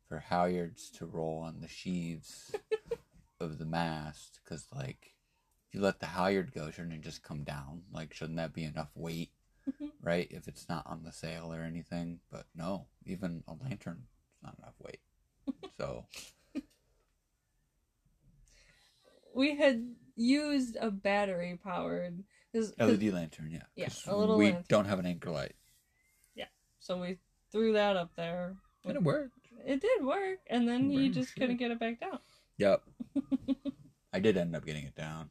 for 0.07 0.23
halyards 0.29 0.91
to 0.91 1.05
roll 1.05 1.39
on 1.39 1.61
the 1.61 1.67
sheaves 1.67 2.55
of 3.39 3.57
the 3.57 3.65
mast? 3.65 4.39
Because, 4.43 4.67
like, 4.73 5.13
if 5.67 5.75
you 5.75 5.81
let 5.81 5.99
the 5.99 6.05
halyard 6.07 6.53
go, 6.53 6.71
shouldn't 6.71 6.93
it 6.93 7.01
just 7.01 7.23
come 7.23 7.43
down? 7.43 7.83
Like, 7.91 8.13
shouldn't 8.13 8.37
that 8.37 8.53
be 8.53 8.63
enough 8.63 8.91
weight, 8.95 9.31
right? 10.01 10.27
If 10.29 10.47
it's 10.47 10.67
not 10.69 10.85
on 10.87 11.03
the 11.03 11.11
sail 11.11 11.53
or 11.53 11.61
anything. 11.61 12.19
But 12.31 12.45
no, 12.55 12.87
even 13.05 13.43
a 13.47 13.53
lantern 13.63 14.03
is 14.03 14.43
not 14.43 14.57
enough 14.59 14.75
weight. 14.79 14.99
So, 15.77 16.05
we 19.35 19.55
had 19.55 19.85
used 20.15 20.77
a 20.79 20.89
battery 20.89 21.59
powered 21.61 22.23
LED 22.53 23.03
lantern, 23.13 23.49
yeah. 23.51 23.63
Yeah, 23.75 23.89
a 24.07 24.15
little 24.15 24.37
We 24.37 24.45
lantern. 24.45 24.63
don't 24.69 24.85
have 24.85 24.99
an 24.99 25.05
anchor 25.05 25.29
light. 25.29 25.55
Yeah, 26.35 26.45
so 26.79 26.97
we 26.99 27.17
threw 27.51 27.73
that 27.73 27.97
up 27.97 28.11
there. 28.15 28.55
And 28.85 28.95
it 28.95 29.03
worked. 29.03 29.33
It 29.65 29.81
did 29.81 30.05
work, 30.05 30.39
and 30.47 30.67
then 30.67 30.89
you 30.89 31.09
just 31.11 31.29
shit. 31.33 31.41
couldn't 31.41 31.57
get 31.57 31.71
it 31.71 31.79
back 31.79 31.99
down. 31.99 32.19
Yep. 32.57 32.83
I 34.13 34.19
did 34.19 34.37
end 34.37 34.55
up 34.55 34.65
getting 34.65 34.85
it 34.85 34.95
down. 34.95 35.29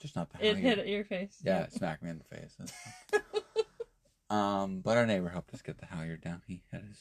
Just 0.00 0.16
not 0.16 0.30
the 0.30 0.44
It 0.44 0.56
hit 0.56 0.86
your 0.88 1.04
face. 1.04 1.36
Yeah, 1.44 1.62
it 1.62 1.72
smacked 1.72 2.02
me 2.02 2.10
in 2.10 2.18
the 2.18 2.36
face. 2.36 2.56
Um, 4.28 4.80
but 4.80 4.96
our 4.96 5.06
neighbor 5.06 5.28
helped 5.28 5.54
us 5.54 5.62
get 5.62 5.78
the 5.78 5.86
halyard 5.86 6.20
down. 6.20 6.42
He 6.48 6.64
had 6.72 6.82
his 6.82 6.98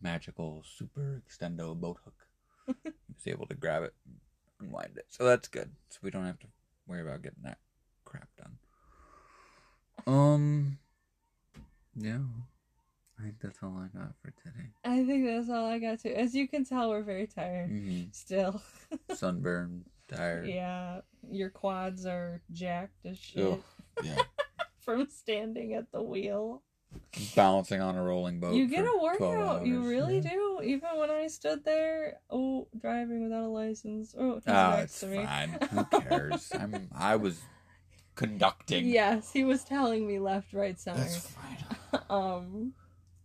magical 0.00 0.64
super 0.66 1.22
extendo 1.24 1.76
boat 1.78 1.98
hook. 2.04 2.26
he 2.82 3.14
was 3.14 3.26
able 3.26 3.46
to 3.46 3.54
grab 3.54 3.84
it 3.84 3.94
unwind 4.60 4.96
it. 4.96 5.06
So 5.08 5.24
that's 5.24 5.48
good. 5.48 5.70
So 5.90 5.98
we 6.02 6.10
don't 6.10 6.24
have 6.24 6.38
to 6.40 6.46
worry 6.86 7.02
about 7.02 7.22
getting 7.22 7.42
that 7.44 7.58
crap 8.04 8.28
done. 8.36 8.56
Um 10.06 10.78
yeah. 11.94 12.18
I 13.18 13.22
think 13.22 13.40
that's 13.42 13.58
all 13.62 13.76
I 13.76 13.88
got 13.98 14.14
for 14.22 14.30
today. 14.42 14.68
I 14.84 15.04
think 15.04 15.26
that's 15.26 15.50
all 15.50 15.66
I 15.66 15.80
got 15.80 15.98
to. 16.00 16.16
As 16.16 16.34
you 16.34 16.46
can 16.46 16.64
tell, 16.64 16.90
we're 16.90 17.02
very 17.02 17.26
tired 17.26 17.68
hmm 17.68 18.02
still. 18.12 18.62
Sunburn, 19.14 19.84
tired. 20.08 20.46
yeah, 20.46 21.00
your 21.28 21.50
quads 21.50 22.06
are 22.06 22.40
jacked 22.52 23.04
as 23.04 23.18
shit 23.18 23.60
yeah. 24.02 24.16
from 24.78 25.08
standing 25.10 25.74
at 25.74 25.90
the 25.90 26.02
wheel. 26.02 26.62
Balancing 27.34 27.80
on 27.80 27.96
a 27.96 28.02
rolling 28.02 28.40
boat. 28.40 28.54
you 28.54 28.66
get 28.66 28.84
a 28.84 28.98
workout. 29.00 29.66
You 29.66 29.88
really 29.88 30.16
yeah. 30.16 30.30
do. 30.30 30.60
Even 30.62 30.90
when 30.96 31.10
I 31.10 31.26
stood 31.26 31.64
there, 31.64 32.20
oh, 32.30 32.68
driving 32.80 33.24
without 33.24 33.44
a 33.44 33.48
license. 33.48 34.14
Oh, 34.18 34.40
Oh, 34.46 34.72
it's 34.74 35.02
fine. 35.02 35.58
Who 35.70 35.84
cares? 36.00 36.52
I'm. 36.58 36.88
I 36.94 37.16
was 37.16 37.40
conducting. 38.14 38.86
Yes, 38.86 39.32
he 39.32 39.44
was 39.44 39.64
telling 39.64 40.06
me 40.06 40.18
left, 40.18 40.52
right, 40.52 40.78
center. 40.78 41.00
That's 41.00 41.28
fine. 41.28 41.58
um 42.10 42.72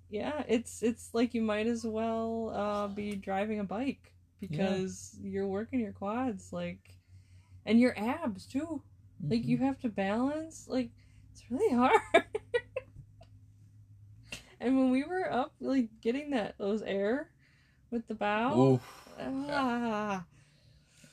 yeah 0.09 0.43
it's 0.47 0.83
it's 0.83 1.09
like 1.13 1.33
you 1.33 1.41
might 1.41 1.67
as 1.67 1.83
well 1.83 2.51
uh 2.55 2.87
be 2.87 3.15
driving 3.15 3.59
a 3.59 3.63
bike 3.63 4.13
because 4.39 5.17
you're 5.21 5.47
working 5.47 5.79
your 5.79 5.91
quads 5.91 6.53
like 6.53 6.79
and 7.65 7.79
your 7.79 7.97
abs 7.97 8.45
too 8.45 8.81
like 9.27 9.45
you 9.45 9.57
have 9.57 9.79
to 9.79 9.89
balance 9.89 10.65
like 10.67 10.91
it's 11.31 11.43
really 11.49 11.73
hard 11.75 12.25
and 14.63 14.77
when 14.77 14.89
we 14.89 15.03
were 15.03 15.31
up 15.31 15.53
like 15.59 15.89
getting 16.01 16.31
that 16.31 16.55
those 16.57 16.81
air 16.81 17.29
with 17.91 18.07
the 18.07 18.15
bow 18.15 18.59
Oof. 18.73 19.07
ah, 19.19 20.23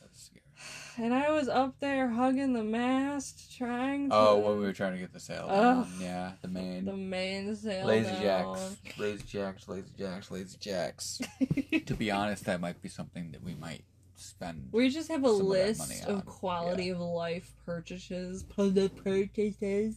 That's 0.01 0.23
scary. 0.25 1.05
and 1.05 1.13
i 1.15 1.31
was 1.31 1.49
up 1.49 1.75
there 1.81 2.09
hugging 2.09 2.53
the 2.55 2.65
mast 2.65 3.55
trying 3.57 4.09
to 4.09 4.15
Oh, 4.17 4.39
when 4.39 4.59
we 4.59 4.65
were 4.65 4.73
trying 4.73 4.93
to 4.95 4.99
get 4.99 5.13
the 5.13 5.21
sail 5.21 5.47
Ugh. 5.49 5.85
down. 5.85 5.93
Yeah, 6.01 6.33
the 6.43 6.49
main. 6.49 6.85
the 6.87 6.97
mainsail 6.97 7.87
Lazy 7.87 8.11
down. 8.11 8.23
jacks, 8.23 8.77
lazy 8.99 9.25
jacks, 9.27 9.69
lazy 9.69 9.91
jacks, 9.99 10.31
lazy 10.31 10.57
jacks. 10.59 11.21
to 11.87 11.95
be 11.95 12.11
honest, 12.11 12.45
that 12.47 12.61
might 12.61 12.81
be 12.81 12.89
something 12.89 13.33
that 13.33 13.43
we 13.43 13.55
might 13.55 13.85
spend. 14.17 14.69
We 14.73 14.89
just 14.91 15.11
have 15.11 15.25
a 15.25 15.29
some 15.29 15.41
of 15.41 15.47
list 15.47 16.05
of 16.07 16.17
on, 16.17 16.23
quality 16.23 16.89
of 16.91 17.01
life 17.01 17.53
purchases, 17.67 18.43
purchases 18.45 19.97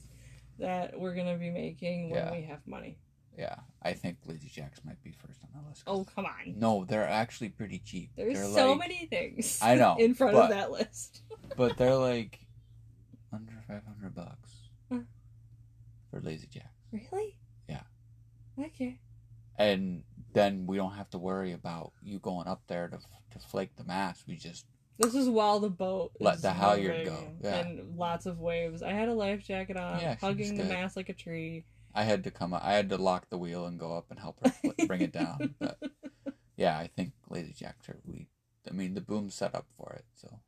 that 0.60 1.00
we're 1.00 1.16
gonna 1.16 1.38
be 1.38 1.50
making 1.50 2.10
when 2.10 2.20
Yeah. 2.26 2.32
we 2.32 2.42
have 2.44 2.60
money. 2.68 2.98
Yeah, 3.38 3.56
I 3.82 3.94
think 3.94 4.18
lazy 4.26 4.48
jacks 4.50 4.80
might 4.86 5.02
be 5.04 5.12
first 5.12 5.40
on 5.44 5.50
the 5.64 5.68
list. 5.70 5.84
Oh 5.88 6.04
come 6.04 6.26
on! 6.26 6.54
no, 6.58 6.86
they're 6.86 7.08
actually 7.08 7.50
pretty 7.50 7.80
cheap. 7.80 8.12
There's 8.16 8.36
they're 8.36 8.46
so 8.46 8.72
like, 8.72 8.80
many 8.80 9.06
things. 9.08 9.60
I 9.62 9.76
know, 9.76 9.96
in 10.00 10.14
front 10.14 10.34
but- 10.36 10.44
of 10.46 10.50
that 10.52 10.72
list. 10.72 11.24
but 11.58 11.78
they're 11.78 11.96
like 11.96 12.40
under 13.32 13.54
five 13.68 13.82
hundred 13.86 14.14
bucks 14.16 14.52
Huh. 14.92 15.00
for 16.12 16.22
lazy 16.22 16.48
jacks. 16.48 16.68
Really? 16.92 17.38
Yeah. 17.68 17.82
Okay. 18.60 19.00
and 19.58 20.04
then 20.34 20.66
we 20.68 20.78
don't 20.78 20.94
have 20.94 21.10
to 21.12 21.18
worry 21.18 21.54
about 21.54 21.92
you 22.04 22.20
going 22.20 22.48
up 22.48 22.62
there 22.68 22.88
to 22.88 22.98
to 23.32 23.40
flake 23.48 23.76
the 23.76 23.84
mast. 23.84 24.26
We 24.28 24.36
just 24.36 24.66
This 25.00 25.16
is 25.16 25.28
while 25.28 25.60
the 25.60 25.70
boat 25.72 26.12
Let 26.20 26.36
is 26.36 26.42
the 26.44 26.52
halyard 26.54 27.06
go, 27.08 27.18
yeah. 27.42 27.56
and 27.62 27.98
lots 27.98 28.28
of 28.28 28.40
waves. 28.40 28.84
I 28.84 28.92
had 28.94 29.10
a 29.10 29.14
life 29.16 29.44
jacket 29.44 29.76
on, 29.78 30.00
Yeah, 30.00 30.16
hugging 30.22 30.56
the 30.56 30.66
mast 30.66 30.96
like 30.96 31.10
a 31.10 31.14
tree. 31.14 31.66
I 31.96 32.04
had 32.04 32.24
to 32.24 32.32
come. 32.32 32.54
Up, 32.54 32.64
I 32.64 32.74
had 32.74 32.90
to 32.90 32.98
lock 32.98 33.30
the 33.30 33.38
wheel 33.38 33.66
and 33.66 33.80
go 33.80 33.96
up 33.96 34.08
and 34.10 34.20
help 34.20 34.40
her 34.46 34.52
bring 34.88 35.02
it 35.02 35.12
down. 35.14 35.56
But 35.60 35.78
yeah, 36.58 36.78
I 36.78 36.88
think 36.88 37.14
lazy 37.30 37.54
jacks 37.54 37.88
are 37.90 37.98
we. 38.06 38.28
I 38.70 38.74
mean, 38.74 38.94
the 38.94 39.02
boom 39.02 39.30
set 39.30 39.54
up 39.56 39.66
for 39.78 39.92
it, 39.94 40.06
so 40.16 40.40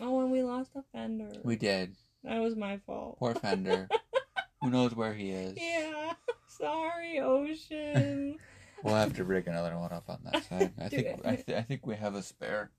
Oh, 0.00 0.20
and 0.20 0.30
we 0.30 0.42
lost 0.42 0.70
a 0.76 0.82
fender. 0.92 1.30
we 1.42 1.56
did. 1.56 1.96
That 2.24 2.40
was 2.40 2.54
my 2.56 2.78
fault. 2.86 3.18
Poor 3.18 3.34
Fender. 3.34 3.88
Who 4.62 4.70
knows 4.70 4.94
where 4.94 5.14
he 5.14 5.30
is? 5.30 5.56
Yeah. 5.56 6.12
Sorry, 6.48 7.20
Ocean. 7.20 8.36
We'll 8.82 8.94
have 8.94 9.14
to 9.14 9.24
rig 9.24 9.46
another 9.48 9.76
one 9.78 9.92
up 9.92 10.08
on 10.08 10.20
that 10.24 10.44
side. 10.44 10.72
I 10.80 10.88
think. 10.88 11.20
I, 11.24 11.36
th- 11.36 11.58
I 11.58 11.62
think 11.62 11.86
we 11.86 11.94
have 11.96 12.14
a 12.14 12.22
spare. 12.22 12.70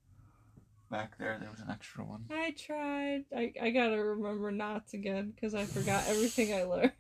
Back 0.90 1.18
there, 1.20 1.38
there 1.40 1.52
was 1.52 1.60
an 1.60 1.70
extra 1.70 2.04
one. 2.04 2.26
I 2.32 2.52
tried. 2.52 3.26
I, 3.36 3.54
I 3.62 3.70
gotta 3.70 4.04
remember 4.04 4.52
knots 4.52 4.94
again 4.94 5.32
because 5.36 5.54
I 5.54 5.66
forgot 5.66 6.04
everything 6.08 6.54
I 6.54 6.64
learned. 6.64 6.92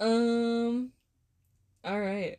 um. 0.00 0.92
All 1.84 2.00
right. 2.00 2.38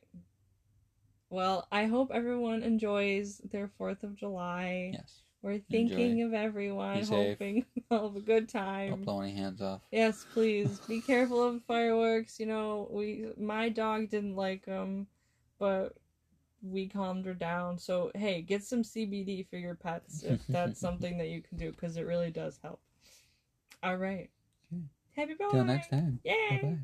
Well, 1.30 1.68
I 1.72 1.86
hope 1.86 2.12
everyone 2.14 2.64
enjoys 2.64 3.42
their 3.52 3.70
Fourth 3.78 4.04
of 4.04 4.16
July. 4.16 4.92
Yes. 4.94 5.22
We're 5.42 5.60
thinking 5.72 6.22
of 6.22 6.34
everyone, 6.34 7.00
Be 7.00 7.06
hoping 7.06 7.66
they'll 7.90 8.10
have 8.10 8.16
a 8.16 8.22
good 8.22 8.48
time. 8.48 8.90
Don't 8.90 9.06
blow 9.06 9.22
any 9.22 9.34
hands 9.34 9.62
off. 9.62 9.82
Yes, 9.92 10.26
please 10.34 10.80
be 10.88 11.02
careful 11.02 11.44
of 11.44 11.64
fireworks. 11.64 12.40
You 12.40 12.46
know, 12.46 12.88
we 12.92 13.26
my 13.38 13.70
dog 13.70 14.10
didn't 14.10 14.36
like 14.36 14.66
them, 14.66 15.08
but 15.58 15.94
we 16.62 16.88
calmed 16.88 17.26
her 17.26 17.34
down. 17.34 17.78
So 17.78 18.12
hey, 18.16 18.42
get 18.42 18.64
some 18.64 18.84
CBD 18.84 19.48
for 19.50 19.58
your 19.58 19.76
pets 19.76 20.24
if 20.24 20.46
that's 20.50 20.80
something 20.80 21.18
that 21.18 21.28
you 21.30 21.42
can 21.42 21.58
do 21.58 21.72
because 21.72 21.98
it 21.98 22.06
really 22.06 22.32
does 22.32 22.60
help. 22.64 22.80
All 23.84 23.98
right. 23.98 24.30
Okay. 24.74 24.84
Happy 25.16 25.34
birthday. 25.34 25.58
Till 25.58 25.66
next 25.66 25.90
time. 25.90 26.20
Yay. 26.24 26.60
Bye 26.62 26.68
bye. 26.68 26.78